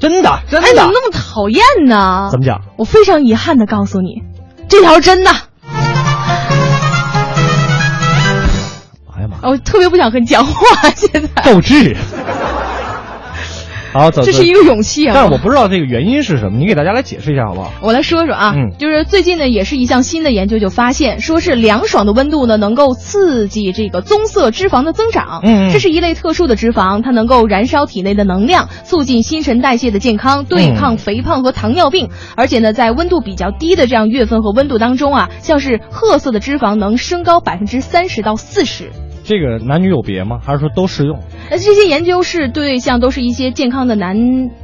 [0.00, 0.66] 真的，真的。
[0.66, 2.28] 哎，怎么那么讨厌呢？
[2.30, 2.62] 怎么讲？
[2.78, 4.22] 我非常遗憾的告诉你，
[4.68, 5.30] 这条真的。
[9.42, 11.42] 我特别不想和你讲话，现在。
[11.42, 11.96] 斗志。
[13.92, 14.22] 好，走。
[14.22, 15.12] 这是一个勇气啊！
[15.14, 17.72] 但是我不知道这个原因是什么，你给大家来解释一下好不好？
[17.80, 25.40] 我来说说啊，嗯就是最近呢，也是一项新的研究就发现，说是凉爽的温度呢，能够刺激这个棕色脂肪的增长。
[25.42, 32.10] 嗯嗯这是一类特殊的脂肪，它能够燃烧体内的能量，促进新陈代谢的健康，对抗肥胖和糖尿病。
[32.36, 38.90] 而且呢，在温度比较低的这样月份和温度当中啊，像是褐色的脂肪能升高百分之三十到四十。
[39.26, 40.38] 这个男女有别吗？
[40.40, 41.18] 还是说都适用？
[41.50, 44.16] 那这些研究是对象都是一些健康的男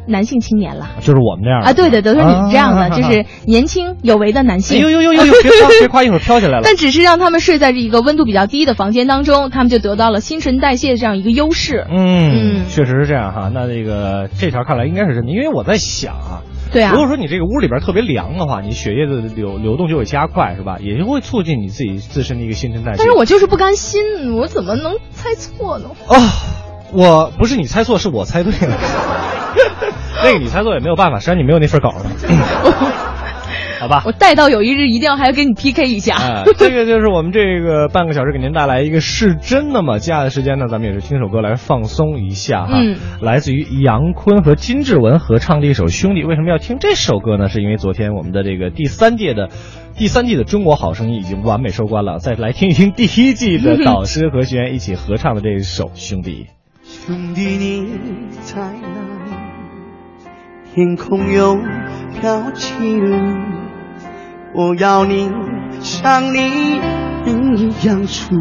[0.07, 0.89] 男性青年了。
[1.01, 4.79] 就是我们这样的啊，对的，都是你这样的，啊就是年轻有为的男性。
[4.79, 5.33] 哎呦呦呦呦呦！
[5.43, 6.63] 别夸别夸，一会儿飘起来了。
[6.65, 11.85] 但只是让他们睡在这一个温度比较低的房间当中，他们就得到了新陈代谢这样一个优势。
[11.91, 13.51] 嗯，嗯确实是这样哈。
[13.53, 16.43] 那这个这条看来应该是真的，因为我在想啊，
[16.73, 20.79] 对啊如果说你这个屋里边特别凉的话，你血液的流流动就会加快，是吧？
[20.81, 22.99] 也就会促进你自己自身的一个新陈代谢。
[22.99, 25.91] 但是我就是不甘心，我怎么能猜错呢？
[26.09, 26.16] 啊，
[26.93, 28.77] 我不是你猜错，是我猜对了。
[30.25, 32.11] 那个你猜错也没有办法，实际上你没有那份稿呢？
[33.83, 34.05] 好吧。
[34.07, 36.14] 我待到有一日一定要还要跟你 PK 一下。
[36.14, 39.99] 哎，这个就是我们这个半个小时给您带来一个是真的吗？
[39.99, 42.74] 接下来的时间呢，咱们也是听首歌来放松一下哈。
[42.76, 46.22] 嗯，来自于杨坤和金志文合唱的一首《兄弟》。
[46.28, 47.49] 为什么要听这首歌呢？
[47.49, 49.49] 是因为昨天我们的这个第三届的
[49.97, 56.47] 第三季的《中国好声音》已经完美收官了，再来听一听第一季的导师和学员一起合唱的这一首《兄弟》。
[57.07, 57.89] 兄弟，你
[58.43, 59.33] 在哪里？
[60.72, 61.57] 天空又
[62.20, 63.72] 飘起了，
[64.55, 65.30] 我要你
[65.80, 66.78] 像你
[67.24, 68.34] 一样出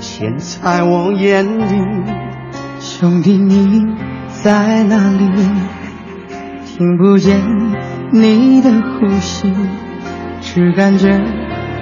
[0.00, 1.74] 现在我眼里。
[2.78, 3.84] 兄弟，你
[4.42, 5.28] 在哪里？
[6.64, 7.40] 听不见
[8.12, 9.52] 你的呼吸，
[10.40, 11.20] 只感觉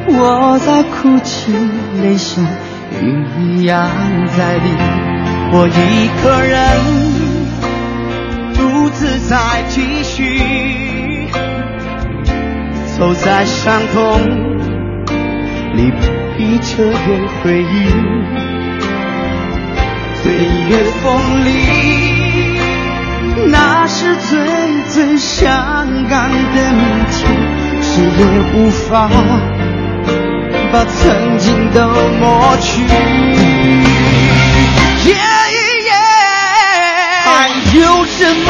[0.08, 1.52] 我在哭泣，
[2.02, 2.42] 泪像
[3.02, 3.90] 雨一样
[4.26, 4.64] 在滴。
[5.52, 6.56] 我一个人
[8.54, 10.95] 独自在继续，
[12.99, 14.20] 走在伤痛
[15.74, 15.92] 里，
[16.34, 17.64] 披着点回忆。
[20.22, 20.32] 岁
[20.68, 21.05] 月风
[21.44, 21.49] 里，
[23.51, 24.38] 那是最
[24.88, 27.16] 最伤感的明天，
[27.82, 28.24] 谁也
[28.55, 29.11] 无法
[30.72, 31.80] 把曾经都
[32.18, 32.82] 抹去。
[37.26, 37.28] 还
[37.74, 38.49] 有什么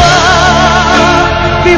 [1.64, 1.76] 比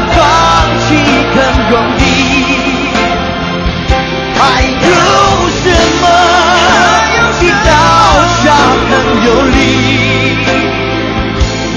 [4.88, 4.94] 有
[5.50, 5.68] 什
[6.00, 6.04] 么
[7.38, 7.70] 比刀
[8.40, 8.44] 下
[8.90, 8.92] 更
[9.26, 9.56] 有力？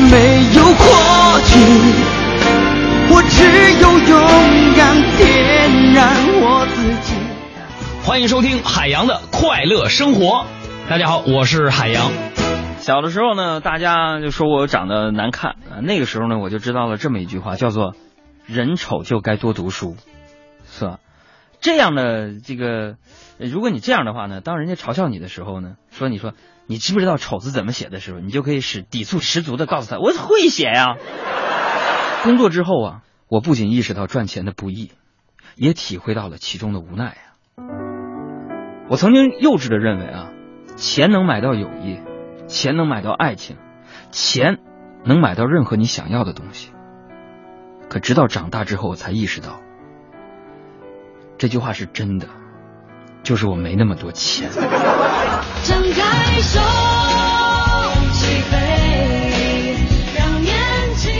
[0.09, 0.16] 没
[0.55, 0.86] 有过
[1.45, 1.51] 去，
[3.09, 3.36] 我只
[3.82, 4.12] 有勇
[4.76, 4.80] 敢
[5.18, 5.99] 点燃
[6.41, 7.14] 我自己。
[8.03, 10.45] 欢迎收听海洋的快乐生活。
[10.89, 12.12] 大家好，我是海洋。
[12.80, 15.84] 小的时候呢，大家就说我长得难看啊。
[15.84, 17.93] 那个时候呢，我就知道了这么一句话，叫做
[18.47, 19.97] “人丑就该多读书”，
[20.66, 20.97] 是吧？
[21.62, 22.97] 这样的这个，
[23.39, 26.34] 呃如果你这样的话呢，当人家嘲笑你的时候呢，说你说
[26.66, 30.97] 你知不知道丑字怎么写的时候，你就可以使抵触十足的告诉他，我会写呀。
[32.24, 34.91] 工作之后啊，我不仅意识到赚钱的不易，
[35.55, 37.24] 也体会到了其中的无奈啊。
[38.89, 40.32] 我曾经幼稚的认为啊，
[40.76, 41.99] 钱能买到友谊。
[42.47, 43.55] 钱能买到爱情，
[44.12, 44.57] 钱
[45.05, 46.74] 能买到任何你想要的东西。
[47.89, 49.62] 可直到长大之后，我才意识到，
[51.42, 52.28] 这句话是真的，
[53.24, 54.48] 就是我没那么多钱。
[54.52, 56.60] 张开手，
[58.14, 59.76] 起飞，
[60.16, 60.54] 让眼
[60.98, 61.12] 睛。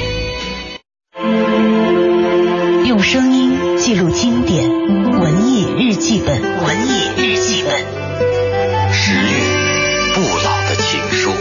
[2.88, 7.74] 用声音记录经典，文艺日记本，文艺日记本。
[8.94, 9.28] 十月
[10.14, 11.32] 不老的情书。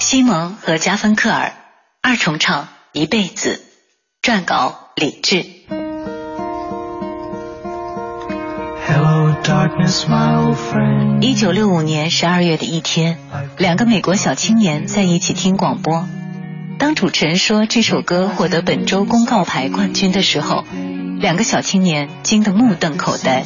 [0.00, 1.52] 西蒙和加芬克尔
[2.00, 3.60] 二重唱一辈子，
[4.24, 5.44] 撰稿李志。
[8.88, 11.20] Hello, darkness, my old friend.
[11.20, 13.18] 一九六五年十二月的一天，
[13.58, 16.08] 两个美国小青年在一起听广播。
[16.78, 20.64] 当主持人说这首歌获得本周公告牌冠军的时候，
[21.20, 23.44] 两个小青年惊得目瞪口呆。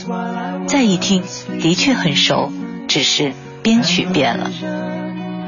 [0.69, 1.25] 再一听，
[1.61, 2.53] 的确很熟，
[2.87, 3.33] 只是
[3.65, 4.53] 编曲变了。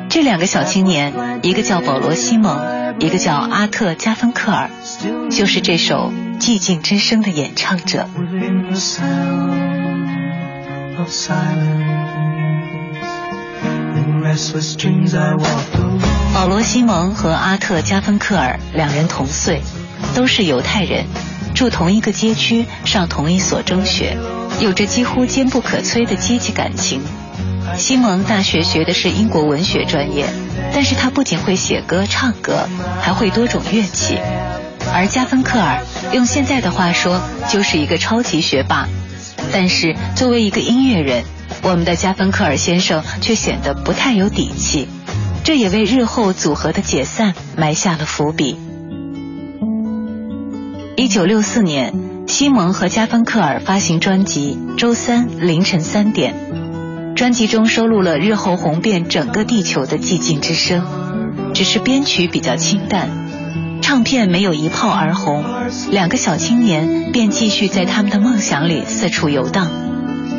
[0.09, 4.68] 这两个小青年，一个叫保罗·西蒙，一个叫阿特·加芬克尔，
[5.31, 8.07] 就是这首《寂静之声》的演唱者。
[16.35, 19.63] 保罗·西蒙和阿特·加芬克尔两人同岁，
[20.15, 21.07] 都是犹太人，
[21.55, 24.19] 住同一个街区，上同一所中学，
[24.61, 27.01] 有着几乎坚不可摧的阶级感情。
[27.77, 30.27] 西蒙大学学的是英国文学专业，
[30.75, 32.69] 但是他不仅会写歌、唱歌，
[33.01, 34.19] 还会多种乐器。
[34.93, 35.82] 而加芬克尔
[36.12, 38.88] 用现在的话说，就是一个超级学霸。
[39.53, 41.24] 但是作为一个音乐人，
[41.62, 44.88] 我们的加芬克尔先生却显得不太有底气，
[45.43, 48.57] 这也为日后组合的解散埋下了伏笔。
[50.97, 51.95] 一九六四年，
[52.26, 56.34] 西蒙和加芬克尔发行专辑《周三凌晨三点》，
[57.14, 60.84] 专辑中收录了日后红遍整个地球的寂静之声，
[61.55, 63.30] 只是编曲比较清淡。
[63.91, 65.43] 唱片没有一炮而红，
[65.91, 69.68] 两个小青年便继续在他们的梦想里四处游荡。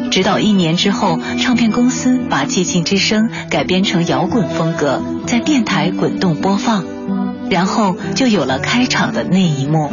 [0.09, 6.85] 直到一年之后，唱片公司把《寂静之声》改编成摇滚风格，在电台滚动播放，
[7.49, 9.91] 然后就有了开场的那一幕。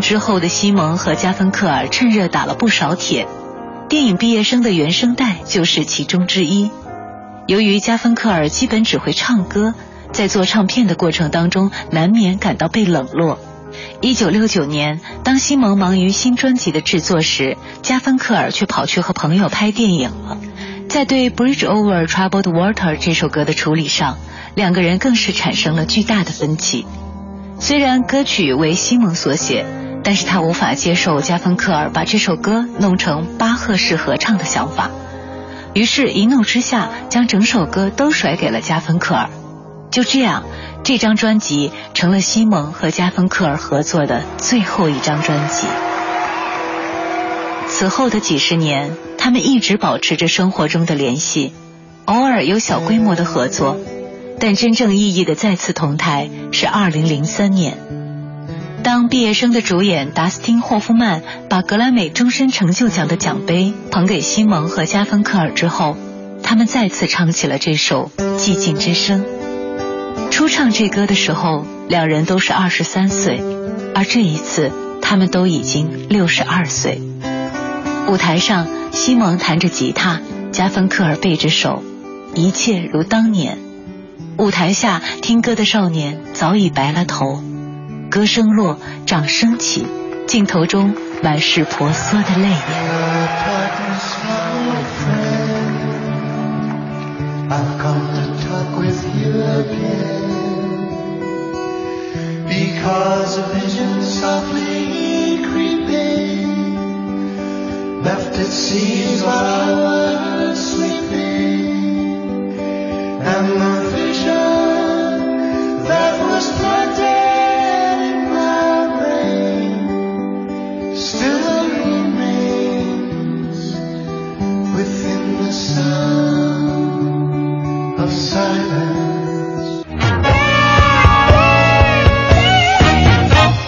[0.00, 3.26] 之后的西蒙和加芬克尔趁热打了不少铁，
[3.88, 6.70] 电影《毕业生》的原声带就是其中之一。
[7.46, 9.74] 由于加芬克尔基本只会唱歌，
[10.12, 13.38] 在做唱片的过程当中，难免感到被冷落。
[14.00, 20.38] 一九六九年，当西蒙忙于新专辑的制作时，加芬克尔却跑去和朋友拍电影了。
[20.88, 24.18] 在对《Bridge Over Troubled Water》这首歌的处理上，
[24.54, 26.86] 两个人更是产生了巨大的分歧。
[27.58, 29.66] 虽然歌曲为西蒙所写，
[30.06, 34.88] 但是他无法接受加芬克尔把这首歌弄成巴赫式合唱的想法，
[35.74, 39.28] 于是，一怒之下将整首歌都甩给了加芬克尔。
[39.90, 40.44] 就这样，
[40.84, 45.66] 这张专辑成了西蒙和加芬克尔合作的最后一张专辑。
[47.66, 51.52] 此后的几十年，他们一直保持着生活中的联系，
[52.04, 53.76] 偶尔有小规模的合作，
[54.38, 57.78] 但真正意义的再次同台是2003年，
[58.86, 65.96] 当毕业生的主演达斯汀·霍夫曼把格莱美终身成就奖的奖杯捧给西蒙和加芬克尔之后，
[66.44, 69.24] 他们再次唱起了这首《寂静之声》。
[70.30, 73.42] 初唱这歌的时候，两人都是二十三岁，
[73.92, 74.70] 而这一次，
[75.02, 77.02] 他们都已经六十二岁。
[78.06, 80.20] 舞台上，西蒙弹着吉他，
[80.52, 81.82] 加芬克尔背着手，
[82.36, 83.58] 一切如当年。
[84.38, 87.42] 舞台下，听歌的少年早已白了头。
[88.10, 89.86] 歌声落，掌声起，
[90.26, 92.56] 镜头中满是婆娑的泪眼。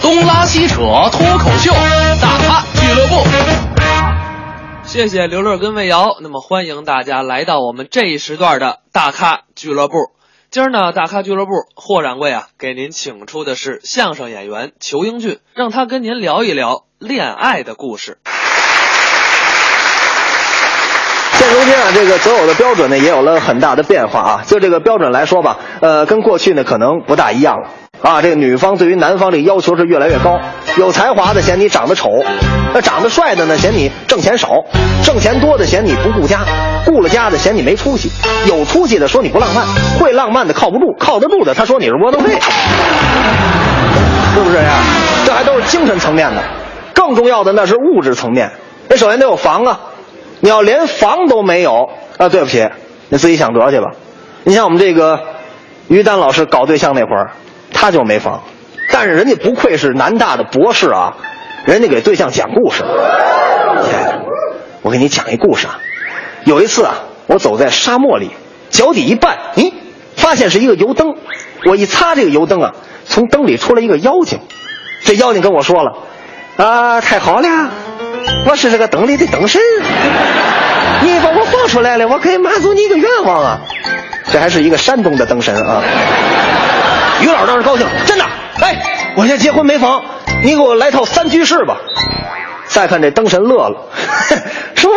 [0.01, 0.81] 东拉西扯
[1.11, 1.71] 脱口秀，
[2.21, 3.23] 大咖俱乐部。
[4.83, 9.95] 谢谢刘乐跟魏瑶，那么欢迎大家来到我们这一时段的大咖俱乐部。
[10.49, 18.17] 今儿呢，大咖俱乐部霍掌柜啊，给您请出的是相声演员裘英俊，让他跟您聊一聊恋爱的故事。
[21.39, 24.41] 现如今啊，这个择偶的标准呢，也有了很大的变化啊。
[24.45, 27.69] 就这个标准来说吧，呃，跟过去呢可能不大一样了
[28.01, 28.21] 啊。
[28.21, 30.37] 这个女方对于男方这要求是越来越高，
[30.75, 32.09] 有才华的嫌你长得丑，
[32.73, 34.65] 那长得帅的呢嫌你挣钱少，
[35.01, 36.41] 挣钱多的嫌你不顾家，
[36.85, 38.11] 顾了家的嫌你没出息，
[38.45, 39.65] 有出息的说你不浪漫，
[39.97, 42.31] 会浪漫的靠不住，靠得住的他说你是窝囊废，
[44.33, 44.73] 是不是这样？
[45.25, 46.43] 这还都是精神层面的，
[46.93, 48.51] 更重要的那是物质层面。
[48.89, 49.79] 那首先得有房啊。
[50.41, 52.69] 你要连房都没有啊，对不起，
[53.09, 53.91] 你自己想辙去吧。
[54.43, 55.19] 你像我们这个
[55.87, 57.31] 于丹老师搞对象那会儿，
[57.73, 58.43] 他就没房，
[58.91, 61.17] 但是人家不愧是南大的博士啊，
[61.65, 62.83] 人家给对象讲故事。
[64.81, 65.79] 我给你讲一故事啊，
[66.45, 66.95] 有一次啊，
[67.27, 68.31] 我走在沙漠里，
[68.69, 69.73] 脚底一绊，咦，
[70.15, 71.15] 发现是一个油灯，
[71.65, 72.73] 我一擦这个油灯啊，
[73.05, 74.39] 从灯里出来一个妖精，
[75.03, 75.97] 这妖精跟我说了，
[76.55, 77.47] 啊，太好了。
[78.45, 79.61] 我是这个灯里的灯神，
[81.01, 83.61] 你把我放出来了，我可以满足你一个愿望啊！
[84.31, 85.81] 这还是一个山东的灯神啊！
[87.21, 88.25] 于老当时高兴，真的，
[88.61, 90.03] 哎，我现在结婚没房，
[90.43, 91.77] 你给我来套三居室吧。
[92.67, 93.89] 再看这灯神乐了，
[94.75, 94.95] 什么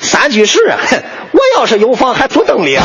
[0.00, 0.78] 三居室啊？
[1.32, 2.84] 我要是有房还住灯里啊！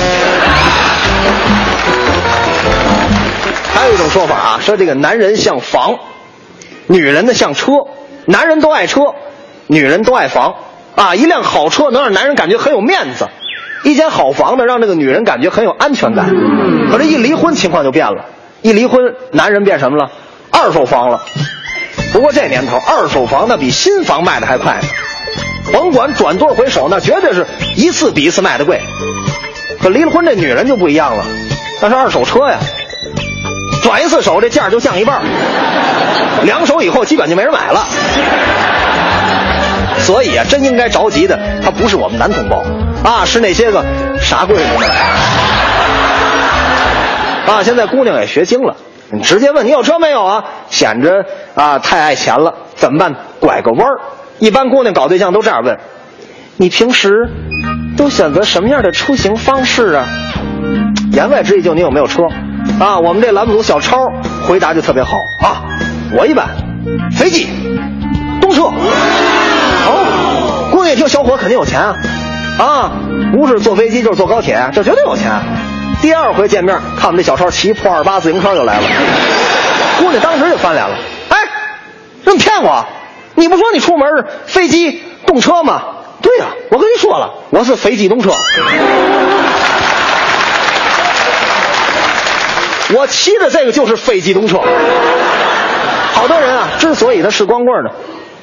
[3.73, 5.97] 还有一种说法啊，说这个男人像房，
[6.87, 7.71] 女人呢像车，
[8.25, 9.13] 男人都爱车。
[9.73, 10.53] 女人都爱房
[10.95, 13.27] 啊，一辆好车能让男人感觉很有面子，
[13.83, 16.29] 一间好房呢让这个女人感觉很有安全感。
[16.91, 18.25] 可这一离婚情况就变了，
[18.61, 20.11] 一离婚男人变什么了？
[20.51, 21.23] 二手房了。
[22.13, 24.87] 不过这年头二手房那比新房卖的还快呢，
[25.73, 28.79] 甭管转多少回手，那绝对是一次比一次卖的贵。
[29.81, 31.25] 可离了婚这女人就不一样了，
[31.81, 32.59] 那是二手车呀，
[33.81, 35.19] 转一次手这价就降一半，
[36.43, 37.87] 两手以后基本就没人买了。
[40.05, 42.63] 所以啊，真应该着急的，他不是我们男同胞，
[43.03, 43.83] 啊，是那些个
[44.21, 44.89] 傻贵妇们。
[47.47, 48.75] 啊，现在姑娘也学精了，
[49.11, 51.25] 你直接问你有车没有啊，显着
[51.55, 53.15] 啊太爱钱了，怎么办？
[53.39, 53.99] 拐个弯儿。
[54.39, 55.77] 一般姑娘搞对象都这样问：
[56.57, 57.29] 你平时
[57.97, 60.05] 都选择什么样的出行方式啊？
[61.11, 62.23] 言外之意就你有没有车？
[62.79, 63.99] 啊，我们这栏目组小超
[64.47, 65.63] 回答就特别好啊，
[66.17, 66.47] 我一般
[67.11, 67.47] 飞机、
[68.41, 68.71] 动车。
[70.93, 71.95] 一听小伙肯定有钱啊，
[72.59, 72.91] 啊，
[73.31, 75.41] 不是坐飞机就是坐高铁，这绝对有钱。
[76.03, 78.87] 第二回见面，看我们这小超骑破二八自行车就来了，
[79.97, 80.95] 姑娘当时就翻脸了，
[81.29, 81.37] 哎，
[82.23, 82.85] 这么骗我？
[83.33, 85.81] 你不说你出门是飞机动车吗？
[86.21, 88.29] 对呀、我跟你说了，我是飞机动车。
[92.95, 94.61] 我骑的这个就是非机动车。
[96.13, 97.89] 好多人啊，之所以他是光棍呢，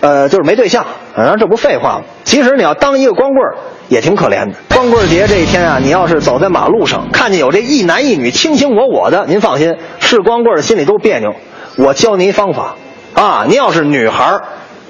[0.00, 0.86] 呃，就是没对象。
[1.14, 2.02] 反正这不废话吗？
[2.24, 3.56] 其实你要当一个光棍儿
[3.88, 4.56] 也挺可怜的。
[4.68, 11.34] 光棍节这一天啊，你要是走在马路上，看见有这一男一女卿卿我我的，您放心，是光棍儿心里都别扭。
[11.76, 12.76] 我教您一方法
[13.14, 14.42] 啊，您要是女孩儿。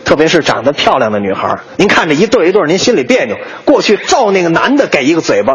[0.03, 5.55] 特别是长得漂亮的女孩儿，您看着一对一对，您心里别扭，过去照那个男的给一个嘴巴，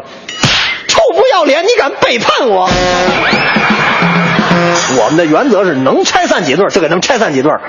[0.87, 2.69] 臭不要脸，你敢背叛我！
[4.97, 7.59] 我们的原则是能拆散几对就给他们拆散几对儿，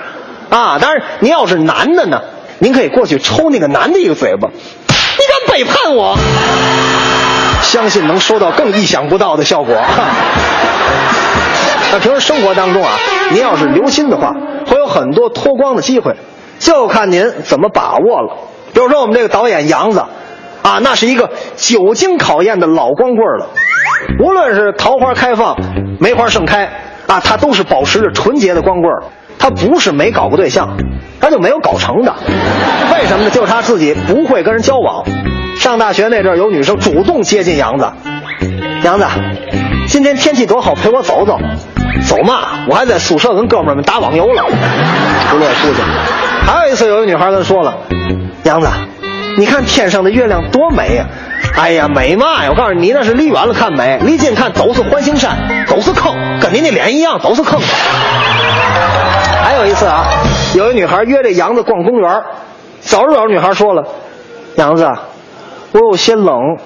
[0.51, 2.21] 啊，当然您要是男的呢，
[2.59, 4.55] 您可以过去抽那个男的一个嘴巴，你
[5.49, 6.17] 敢背叛我？
[7.63, 9.75] 相信能收到更意想不到的效果。
[11.93, 12.93] 那平时生活当中啊，
[13.33, 14.33] 您要是留心的话，
[14.67, 16.15] 会有很多脱光的机会，
[16.59, 18.37] 就看您怎么把握了。
[18.73, 20.05] 比如说我们这个导演杨子，
[20.63, 23.49] 啊，那是一个久经考验的老光棍了。
[24.21, 25.57] 无论是桃花开放、
[26.01, 26.67] 梅花盛开，
[27.07, 28.93] 啊，他都是保持着纯洁的光棍。
[29.39, 30.77] 他不是没搞过对象，
[31.21, 32.15] 他就没有搞成的。
[32.93, 33.31] 为什么呢？
[33.31, 35.05] 就是他自己不会跟人交往。
[35.59, 37.91] 上大学那阵儿，有女生主动接近杨子，
[38.83, 39.07] 杨子，
[39.87, 41.39] 今天天气多好，陪我走走。
[42.07, 44.45] 走嘛，我还在宿舍跟哥们儿们打网游了，
[45.31, 45.83] 不乐出去。
[46.47, 47.75] 还有一次，有一女孩跟他说了
[48.45, 48.69] ：“杨子，
[49.39, 51.07] 你看天上的月亮多美呀、
[51.57, 52.51] 哎呀，美嘛呀！
[52.51, 55.39] 我告诉你，你那是离远了看美，离近看都是环形山，
[55.69, 57.59] 都是坑，跟你那脸一样，都是坑。
[59.47, 60.09] 还有一次啊，
[60.57, 62.21] 有一女孩约这杨子逛公园，
[62.81, 63.85] 走着走着，女孩说了
[64.59, 64.91] ：“杨子，
[65.71, 66.59] 我有些冷，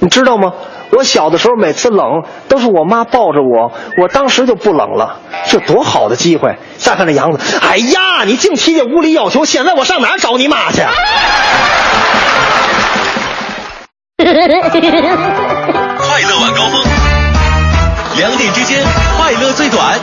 [0.00, 0.54] 你知道吗？
[0.92, 5.18] 我小的时候每次冷都是我妈抱着我，我当时就不冷了，
[5.48, 6.56] 这多好的机会！
[6.78, 10.80] 再看这杨子，哎呀，你净提这无理要求，现在我上哪儿找你妈去？
[14.16, 14.24] 快
[16.22, 16.82] 乐晚高峰，
[18.16, 18.82] 两点之间
[19.18, 20.00] 快乐最短。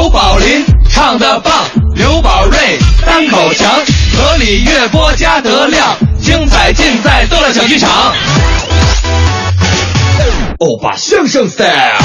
[0.00, 1.52] 侯宝林唱的棒，
[1.96, 2.56] 刘宝瑞
[3.04, 3.68] 单口强，
[4.14, 7.90] 河里月波加德亮，精彩尽在逗乐小剧场。
[10.60, 11.98] 欧巴相声 style。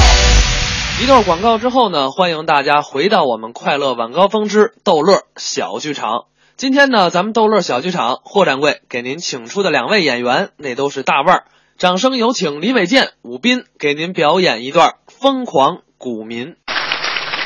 [1.04, 6.26] 一段广告之后呢，欢迎大家回到我们快乐晚高峰之逗乐小剧场。
[6.58, 11.44] 今天呢，咱们逗乐小剧场霍掌柜给您请出的两位演员，那都是大腕儿。
[11.78, 16.48] 掌声有请李伟健、武斌给您表演一段《疯狂股民》。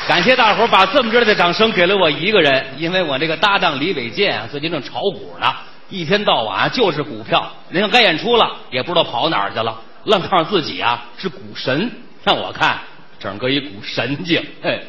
[0.08, 5.54] 感谢大伙儿把这么热烈的掌声给了我一个人，因为我这个搭档李伟健啊，最近正炒股呢，
[5.90, 7.46] 一天到晚就是股票。
[7.70, 9.76] 人家该演出了，也不知道跑哪儿去了，
[10.06, 11.92] 愣告诉自己啊是股神，
[12.24, 12.80] 让我看
[13.20, 14.42] 整个一股神经。
[14.64, 14.82] 嘿，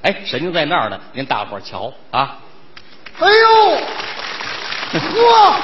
[0.00, 2.38] 哎，神经在那儿呢，您大伙儿瞧啊，
[3.18, 3.78] 哎呦，
[4.98, 5.54] 嚯！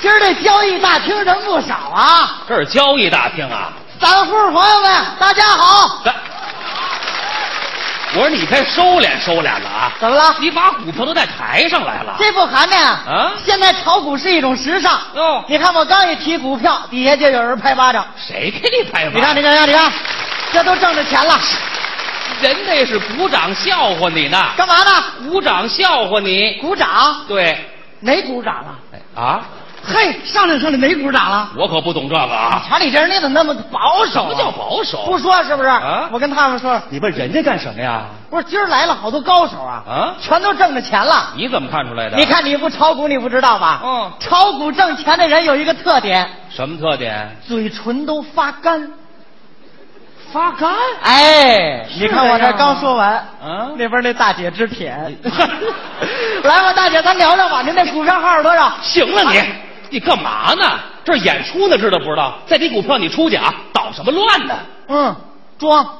[0.00, 2.44] 今儿这交易大厅人不少啊！
[2.46, 3.72] 这是交易大厅啊。
[3.98, 6.04] 散户朋友们，大家好！
[8.16, 9.92] 我说你该收敛收敛了啊！
[10.00, 10.34] 怎么了？
[10.40, 12.16] 你把股票都带台上来了。
[12.18, 13.00] 这不寒碜啊！
[13.06, 14.98] 啊现在炒股是一种时尚。
[15.14, 18.06] 哦，你看我刚一提股票，底下就有人拍巴掌。
[18.16, 19.36] 谁给你拍巴掌？
[19.36, 19.92] 你看，你看，你看，你看，
[20.50, 21.38] 这都挣着钱了。
[22.40, 24.42] 人那是鼓掌笑话你呢。
[24.56, 25.04] 干嘛呢？
[25.28, 26.54] 鼓掌笑话你。
[26.54, 27.22] 鼓掌？
[27.28, 27.58] 对。
[28.00, 29.22] 哪鼓掌了？
[29.22, 29.40] 啊？
[29.88, 31.48] 嘿，上来上来，哪股咋了？
[31.56, 32.62] 我可不懂这个啊！
[32.68, 34.24] 瞧你这人，你怎么那么保守、啊？
[34.24, 35.04] 什么叫保守？
[35.06, 35.68] 不说是不是？
[35.68, 36.08] 啊！
[36.12, 38.02] 我跟他们说，你问人家干什么呀？
[38.28, 39.82] 不是，今儿来了好多高手啊！
[39.88, 41.32] 啊，全都挣着钱了。
[41.36, 42.16] 你怎么看出来的？
[42.16, 43.80] 你看你不炒股，你不知道吧？
[43.84, 47.36] 嗯，炒股挣钱的人有一个特点，什么特点？
[47.46, 48.90] 嘴唇都发干。
[50.32, 50.74] 发干？
[51.04, 55.16] 哎，你看我这刚说完，啊，那边那大姐直舔。
[56.42, 57.62] 来吧，大姐，咱聊聊吧。
[57.62, 58.72] 您那股票号是多少？
[58.82, 59.40] 行了你，
[59.90, 60.78] 你干嘛呢？
[61.04, 62.38] 这儿演出呢，知道不知道？
[62.46, 64.54] 再给股票你出去啊，捣什么乱呢？
[64.88, 65.16] 嗯，
[65.58, 65.98] 装，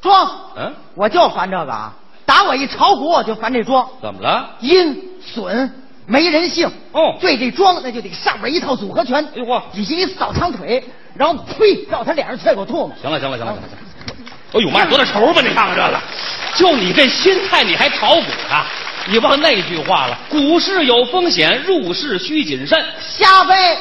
[0.00, 0.30] 装。
[0.56, 1.92] 嗯，我就烦这个啊！
[2.24, 3.86] 打我一炒股，我就烦这装。
[4.00, 4.50] 怎么了？
[4.60, 5.72] 阴损，
[6.06, 6.70] 没人性。
[6.92, 9.24] 哦，对这装，那就得上边一套组合拳。
[9.24, 10.82] 哎呦嚯，底下一扫长腿，
[11.14, 12.92] 然后呸，到他脸上啐口唾沫。
[13.00, 13.87] 行了行了行了行了行了。
[14.54, 15.42] 哎呦妈呀，多大仇吧？
[15.42, 16.00] 你看看这个，
[16.54, 18.64] 就你这心态，你还炒股呢？
[19.06, 22.82] 你忘那句话了，股市有风险，入市需谨慎。
[23.00, 23.78] 瞎飞，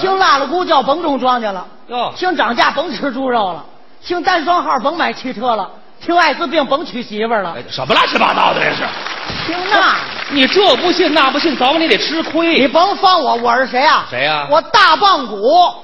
[0.00, 3.64] 听辣了咕叫甭种庄稼了，哟，听涨价甭吃猪肉了。
[4.04, 5.68] 听单双号甭买汽车了，
[6.00, 8.82] 听艾滋病甭娶媳妇儿了，哎，什么乱七八糟的这是？
[9.46, 9.96] 听那。
[10.30, 12.58] 你这不信那不信，早晚你得吃亏。
[12.58, 14.06] 你甭放我，我是谁啊？
[14.10, 15.74] 谁呀、我大棒骨。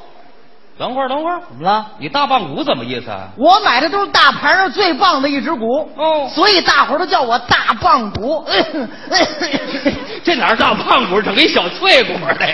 [0.79, 1.85] 等会儿，等会儿，怎么了？
[1.99, 3.29] 你大棒骨怎么意思啊？
[3.37, 8.45] 我买的都是大盘上最棒的一只骨，哦，所以大伙儿都叫我大棒骨。
[10.23, 12.47] 这哪儿大棒骨，整个一小脆骨的？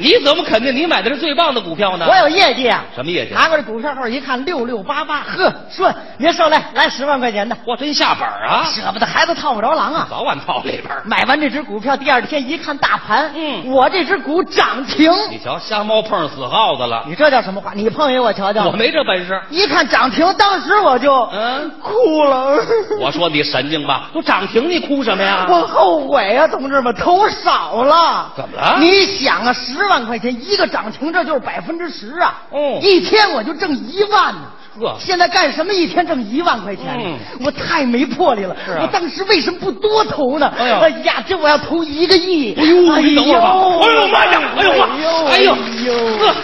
[0.00, 2.06] 你怎么肯定你买的是最棒的股票呢？
[2.08, 2.82] 我有业绩啊！
[2.94, 3.34] 什么业绩？
[3.34, 5.94] 拿过来股票号一看，六六八八，呵，顺！
[6.16, 7.56] 您上来，来十万块钱的。
[7.66, 8.64] 哇，真下本啊！
[8.64, 10.06] 舍不得孩子套不着狼啊！
[10.08, 10.90] 早晚套里边。
[11.04, 15.12] 买完这只股票，第二天一看大盘，嗯，我这只股涨停。
[15.30, 17.04] 你瞧，瞎猫碰上死耗子了。
[17.06, 17.72] 你这叫什么话？
[17.74, 18.66] 你碰一我瞧瞧。
[18.66, 19.40] 我没这本事。
[19.50, 22.56] 一看涨停，当时我就嗯哭了。
[23.00, 25.46] 我说你神经吧，都涨停，你哭什么呀？
[25.48, 28.32] 我后悔啊、同志们，投少了。
[28.36, 28.78] 怎么了？
[28.80, 32.38] 你想啊，十万块钱一个涨停，这就是百分之十啊！
[32.50, 34.40] 哦一天我就挣一万呢。
[34.80, 36.86] 呵现在干什么一天挣一万块钱
[37.44, 38.56] 我太没魄力了。
[38.64, 40.50] 是啊我当时为什么不多投呢？
[40.56, 42.54] 哎呦呀，这我要投一个亿！
[42.56, 43.50] 哎呦，你等会儿吧。
[43.82, 44.40] 哎呦妈呀！
[44.56, 45.30] 哎呦妈！
[45.30, 45.54] 哎呦，
[46.18, 46.34] 呵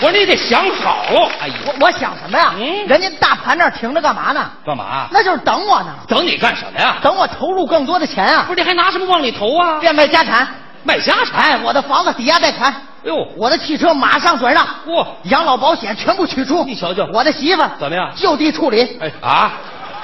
[0.00, 0.98] 我说你得想好。
[1.40, 2.52] 哎呦，我我想什么呀？
[2.58, 4.50] 嗯人家大盘那儿停着干嘛呢？
[4.64, 5.08] 干嘛？
[5.10, 6.98] 那就是等我呢，等你干什么呀？
[7.00, 8.54] 等我投入更多的钱啊不！
[8.54, 9.80] 是你还拿什么往里投啊？
[9.80, 10.46] 变卖家产，
[10.88, 11.42] 卖家产。
[11.42, 16.64] 哎，我的房子抵押贷款，哎呦，我的汽车马上转让，嚯，养老保险全部取出。
[16.64, 18.98] 你瞧瞧我的媳妇儿怎么样就地处理。
[18.98, 19.52] 哎啊，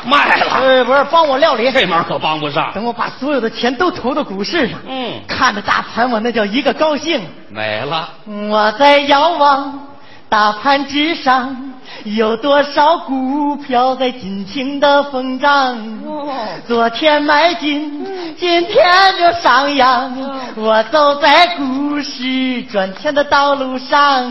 [0.05, 0.47] 卖了。
[0.52, 1.73] 哎，不是帮我料理。
[1.73, 2.70] 这忙可帮不上。
[2.74, 7.19] 等我把所有的钱都投到股市上，嗯，看着大盘，我那叫一个高兴。
[7.48, 8.11] 没了。
[8.51, 9.89] 我在遥望
[10.29, 11.57] 大盘之上，
[12.05, 15.79] 有多少股票在尽情的疯涨？
[16.67, 18.05] 昨天买进，
[18.37, 18.85] 今天
[19.19, 20.13] 就上扬。
[20.57, 24.25] 我走在股市赚钱的道路上，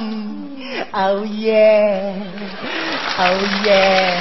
[0.91, 2.13] 哦耶，
[3.17, 4.17] 哦耶，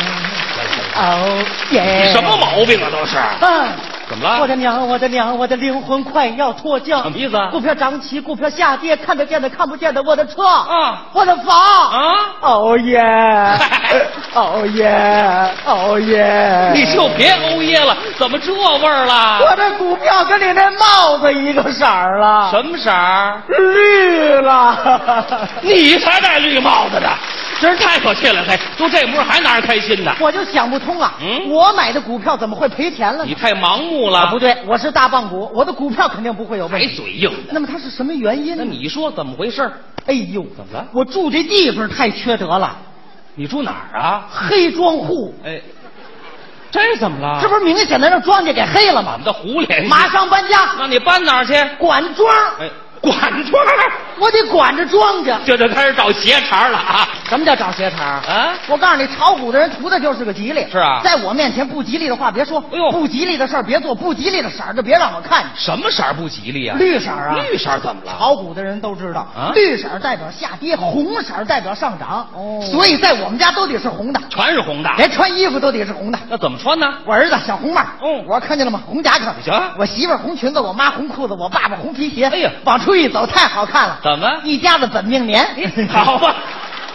[0.94, 2.04] 哦耶。
[2.06, 2.88] 你什么毛病啊？
[2.92, 3.16] 都是。
[3.40, 3.68] 嗯。
[4.12, 4.40] 怎么了？
[4.42, 4.86] 我的娘！
[4.86, 5.38] 我的娘！
[5.38, 7.02] 我的灵魂快要脱缰。
[7.02, 12.12] 什么意思啊股票涨起，股票下跌，看得见的看不见的，我的车啊，我的房啊，
[12.42, 13.00] 哦耶，
[14.36, 16.72] 哦耶，哦耶！
[16.74, 19.38] 你就别欧耶了，怎么这味儿了？
[19.48, 23.40] 我的股票跟你那帽子一个色儿了，什么色儿？
[23.48, 25.48] 绿了。
[25.62, 27.08] 你才戴绿帽子呢，
[27.62, 28.44] 真是太可气了！
[28.46, 30.14] 嘿，就这模样还拿人开心呢？
[30.20, 33.24] 我就想不通啊，嗯我买的股票怎么会赔钱了呢？
[33.26, 34.18] 你太盲目了。
[34.20, 36.94] 啊，不对，我是大棒股，我的股票肯定不会有问还题。
[36.94, 37.52] 嘴硬的。
[37.52, 38.64] 那么它是什么原因呢？
[38.64, 39.70] 那你说怎么回事？
[40.06, 40.86] 哎呦，怎么了？
[40.92, 42.76] 我住这地方太缺德了，
[43.34, 44.28] 你住哪儿啊？
[44.30, 45.60] 黑庄户，哎，
[46.70, 47.38] 这怎么了？
[47.40, 49.16] 这不是明显的让庄稼给黑了吗我？
[49.18, 49.88] 们的胡联系。
[49.88, 51.52] 马上搬家，那你搬哪儿去？
[51.78, 52.68] 管庄，哎，
[53.02, 53.14] 管
[53.44, 53.62] 庄。
[54.18, 55.36] 我得管着庄稼。
[55.44, 57.08] 这就开始找鞋茬了啊！
[57.28, 60.64] 什么叫找鞋茬啊我告诉你，炒股的人图的就是个吉利。
[60.70, 65.50] 是啊在我面前不吉利的话别说，哎呦不吉利的事儿别做，不吉利的色儿就别让我看见。
[65.56, 66.76] 什么色儿不吉利啊？
[66.78, 68.12] 绿色啊，绿色怎么了？
[68.16, 72.28] 炒股的人都知道，啊绿色代表下跌，红色代表上涨。
[72.34, 74.90] 哦，所以在我们家都得是红的，全是红的。
[74.98, 76.18] 连穿衣服都得是红的。
[76.28, 76.86] 那怎么穿呢？
[77.04, 78.80] 我儿子小红帽，嗯我看见了吗？
[78.86, 82.26] 红夹克，行我媳妇儿红裙子，我妈红裤子，我爸爸红皮鞋。
[82.26, 84.30] 哎呀往出一走太好看了，怎么？
[84.44, 85.46] 一家子本命年。
[85.88, 86.34] 好吧，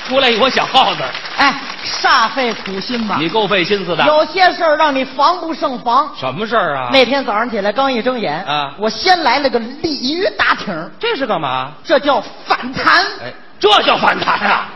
[0.07, 1.03] 出来一窝小耗子，
[1.37, 1.53] 哎，
[1.85, 3.17] 煞费苦心吧。
[3.19, 4.05] 你够费心思的。
[4.05, 6.09] 有些事儿让你防不胜防。
[6.17, 6.89] 什么事儿啊？
[6.91, 11.71] 那天早上起来刚一睁眼啊我先来了个鲤鱼打挺，这是干嘛？
[11.83, 13.03] 这叫反弹。
[13.21, 14.67] 哎，这叫反弹啊！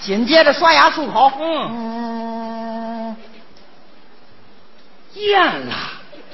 [0.00, 3.16] 紧接着刷牙漱口，嗯，嗯，
[5.14, 5.74] 厌了，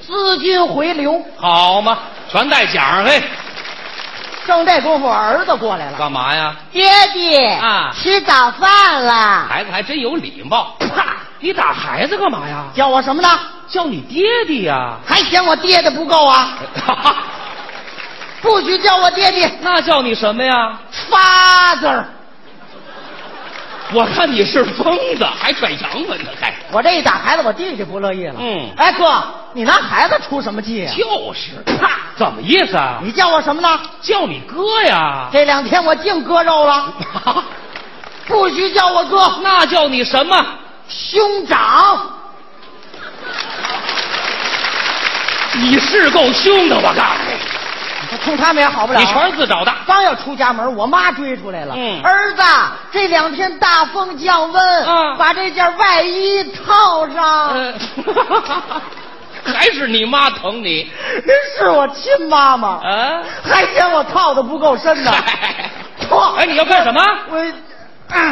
[0.01, 1.23] 资金回流。
[1.37, 1.99] 好嘛，
[2.29, 3.23] 全带奖嘿。
[4.45, 6.55] 正这功夫，儿子过来了，干嘛呀？
[6.71, 9.47] 爹爹啊吃早饭了。
[9.47, 10.75] 孩子还真有礼貌。
[10.79, 11.17] 啪！
[11.39, 12.65] 你打孩子干嘛呀？
[12.75, 13.29] 叫我什么呢？
[13.67, 14.97] 叫你爹爹呀？
[15.05, 16.49] 还嫌我爹的不够啊？
[18.41, 20.77] 不许叫我爹爹那叫你什么呀
[21.09, 22.03] ？，father。
[23.93, 28.35] 我看你是疯子，还拽洋文呢， 还我这一打孩子，我弟弟不乐意了。
[28.39, 29.23] 嗯哎哥，
[29.53, 30.93] 你拿孩子出什么气啊？
[30.95, 31.51] 就是，
[32.17, 32.99] 怎么意思啊？
[33.03, 33.79] 你叫我什么呢？
[34.01, 35.27] 叫你哥呀？
[35.31, 36.93] 这两天我净割肉了，
[38.27, 40.37] 不许叫我哥，那叫你什么？
[40.87, 42.17] 兄长。
[45.53, 47.33] 你是够凶的，我告诉你，
[48.23, 48.99] 冲他们也好不了。
[48.99, 49.73] 你全是自找的。
[49.85, 51.73] 刚要出家门，我妈追出来了。
[51.77, 52.43] 嗯儿子，
[52.91, 57.49] 这两天大风降温，嗯把这件外衣套上。
[57.49, 57.73] 呃
[59.43, 60.87] 还是你妈疼你
[61.25, 63.23] 您是我亲妈妈，啊？
[63.43, 65.11] 还嫌我套的不够深呢。
[66.37, 67.01] 哎，你要干什么？
[67.31, 67.43] 我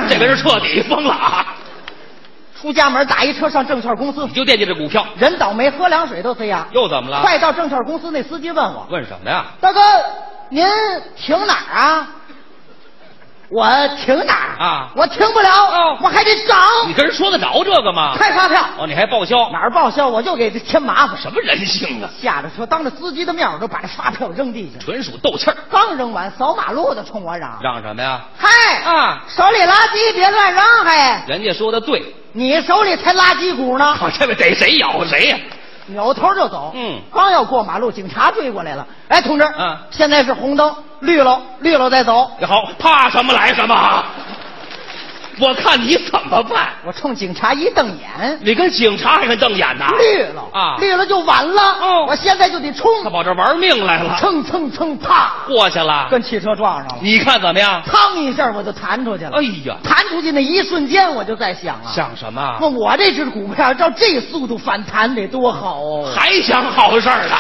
[0.08, 1.46] 这个是彻底疯了啊！
[2.62, 6.68] 出家门打一车上证券公司，你就惦记这股票，人倒霉喝凉水都塞牙。
[6.72, 7.22] 又怎么了？
[7.22, 9.80] 快到证券公司，那司机问我问什么呀？：“大哥，
[10.50, 10.66] 您
[11.16, 12.08] 停哪儿啊？”
[13.52, 13.66] 我
[14.06, 16.56] 停哪儿啊我停不了，我还得涨。
[16.88, 18.16] 你跟人说得着这个吗？
[18.16, 19.50] 开发票哦，你还报销？
[19.50, 21.18] 哪儿报销我就给他添麻烦。
[21.20, 22.10] 什么人性啊？
[22.22, 24.80] 下了车，当着司机的面，我就把这发票扔地下。
[24.80, 25.58] 纯属斗气儿。
[25.72, 28.48] 刚扔完，扫马路的冲我嚷嚷什么呀？：“嗨
[28.84, 32.04] 啊，手里垃圾别乱扔，嘿，人家说的对，
[32.34, 33.86] 你手里才垃圾股呢。
[33.86, 35.38] 啊， 这位逮谁咬谁呀？
[35.90, 36.72] 扭头就走。
[36.74, 38.86] 嗯，刚要过马路，警察追过来了。
[39.08, 42.32] 哎，同志，嗯，现在是红灯，绿了，绿了再走。
[42.48, 44.04] 好，怕什么来什么。
[45.40, 46.70] 我看你怎么办？
[46.86, 49.86] 我冲警察一瞪眼，你跟警察还敢瞪眼呢？
[49.98, 51.62] 绿了啊，绿了就完了。
[51.62, 56.98] 哦我现在就得冲，他跑这玩命来了，蹭蹭蹭，啪，过去了，跟汽车撞上了。
[57.02, 57.82] 你看怎么样？
[57.84, 59.32] 嘡一下我就弹出去了。
[59.38, 62.58] 哎呀，弹出去那一瞬间，我就在想啊，想什么？
[62.60, 66.12] 那我这只股票照这速度反弹得多好哦！
[66.16, 67.36] 还想好事儿呢？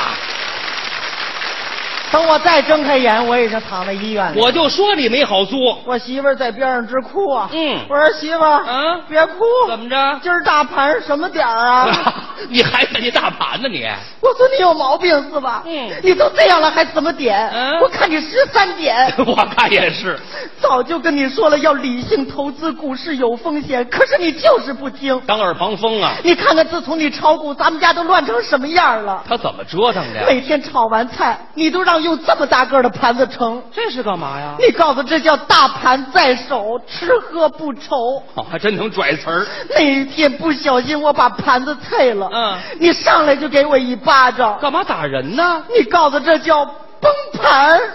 [2.11, 4.39] 等我再睁开眼，我已经躺在医院里。
[4.39, 5.79] 我就说你没好作。
[5.85, 7.49] 我媳妇儿在边上直哭啊。
[7.53, 10.19] 嗯，我说媳妇儿，嗯，别哭，怎么着？
[10.23, 12.13] 今儿大盘什么点儿啊？
[12.49, 13.83] 你还在你大盘呢你？
[14.21, 15.63] 我说你有毛病是吧？
[15.65, 17.49] 嗯，你都这样了还怎么点？
[17.53, 18.95] 嗯，我看你十三点。
[19.27, 20.17] 我看也是。
[20.59, 25.19] 早就跟你说了，要理性投资，股市有风险，可是你就是不听。
[25.27, 26.13] 当耳旁风啊！
[26.23, 29.23] 你看看，自从你炒股，咱们家都乱成什么样了？
[29.27, 30.25] 他怎么折腾的？
[30.27, 34.55] 每天炒完菜，你都让用这么大个的盘子盛，这是干嘛呀？
[34.59, 38.21] 你告诉这叫大盘在手，吃喝不愁。
[38.35, 39.45] 哦，还真能拽词儿。
[39.69, 45.63] 那一天不小心我把盘子碎了，嗯，你上来就给我一巴掌，干嘛打人呢？
[45.77, 47.79] 你告诉这叫崩盘。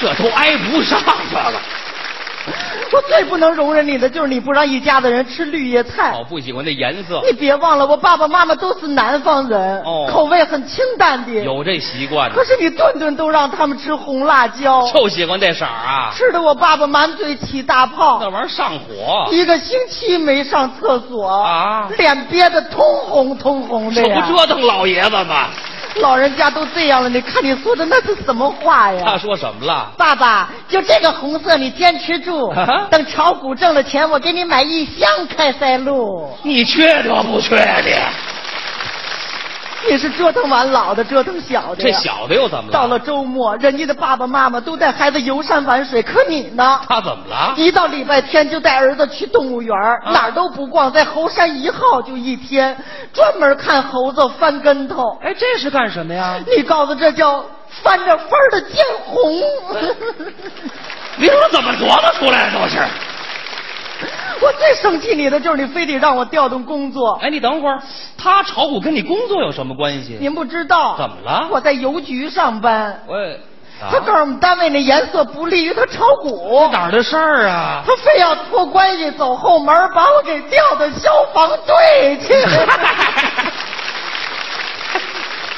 [0.00, 1.60] 这都挨不上这个。
[2.92, 6.12] 我最不能容忍你的就是你不让一家子人吃绿叶菜。
[6.12, 7.20] 哦，不喜欢那颜色。
[7.24, 11.32] 你别忘了，我爸爸妈妈都是南方人，哦，口味很清淡的。
[11.42, 12.30] 有这习惯。
[12.32, 16.10] 可是你顿顿都让他们吃红辣椒，就喜欢这色儿啊！
[16.14, 19.28] 吃的我爸爸满嘴起大泡，那玩意儿上火。
[19.30, 25.48] 一个星期没上厕所啊，脸憋得通红通红的这不折腾老爷子吗？
[26.00, 29.02] 老人家都这样了，你看你说的那是什么话呀？
[29.04, 29.92] 他说什么了？
[29.96, 32.48] 爸爸，就这个红色，你坚持住。
[32.50, 36.30] 啊、等炒股挣了钱，我给你买一箱开塞露。
[36.42, 37.90] 你缺德不缺的？
[39.86, 41.82] 你是折腾完老的，折腾小的。
[41.82, 42.72] 这小的又怎么了？
[42.72, 46.80] 到了周末，人家的爸爸妈妈都带孩子游山玩水，可你呢？
[46.88, 47.54] 他怎么了？
[47.56, 52.76] 一到礼拜天就带儿子去动物园，啊、哪儿都不逛，在猴山一号就一天，
[53.12, 55.16] 专门看猴子翻跟头。
[55.22, 56.38] 哎，这是干什么呀？
[56.56, 57.44] 你告诉这叫
[57.82, 59.32] 翻着翻的见红。
[61.16, 62.78] 你说怎么琢磨出来的都是？
[64.40, 67.18] 我最生气你的就是你非得让我调动工作。
[67.22, 67.82] 哎，你等会儿，
[68.16, 70.16] 他炒股跟你工作有什么关系？
[70.20, 70.96] 您不知道？
[70.96, 71.48] 怎么了？
[71.50, 73.02] 我在邮局上班。
[73.08, 73.40] 喂。
[73.80, 77.80] 啊、他告诉我们单位那颜色不利于他炒股，哪儿的事儿啊？
[77.86, 82.34] 他非要托关系走后门，把我给调到消防队去。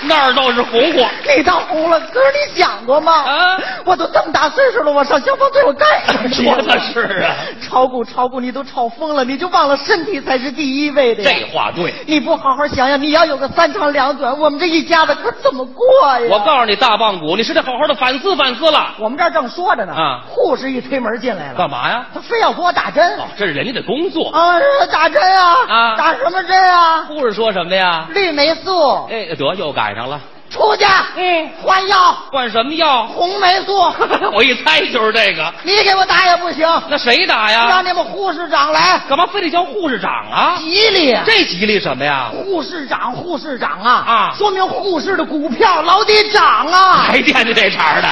[0.02, 1.06] 那儿倒是红火，
[1.36, 3.12] 你倒红了，可是你想过吗？
[3.12, 6.44] 啊，我都这么大岁数了，我上消防队我干什么去？
[6.48, 11.30] 说的是啊， 炒股炒股，你都炒疯了，你就忘了身体才是第一位的呀。
[11.32, 15.84] 这话对，你不好好想想，你要有个三长两短，我们这一家子可怎么过
[16.18, 16.28] 呀？
[16.30, 18.94] 我告诉你，大棒骨，你是得好好的反思反思了。
[18.98, 22.06] 我们这儿正说着呢，啊，护士一推门进来了，干嘛呀？
[22.14, 23.18] 他非要给我打针。
[23.18, 24.58] 哦，这是人家的工作啊，
[24.90, 27.02] 打针啊，啊，打什么针啊？
[27.04, 28.06] 护士说什么呀？
[28.14, 29.06] 绿霉素。
[29.10, 30.20] 哎，得又赶上了。
[30.48, 30.84] 出去，
[31.16, 33.06] 嗯，换药，换什么药？
[33.08, 33.92] 红霉素。
[34.32, 35.52] 我一猜就是这个。
[35.64, 37.66] 你给我打也不行，那谁打呀？
[37.68, 39.00] 让你们护士长来。
[39.08, 40.54] 干嘛非得叫护士长啊？
[40.58, 42.30] 吉利，这吉利什么呀？
[42.32, 47.04] 护士长，护士长啊啊，说明护士的股票老得涨啊。
[47.08, 48.08] 还惦记这茬的。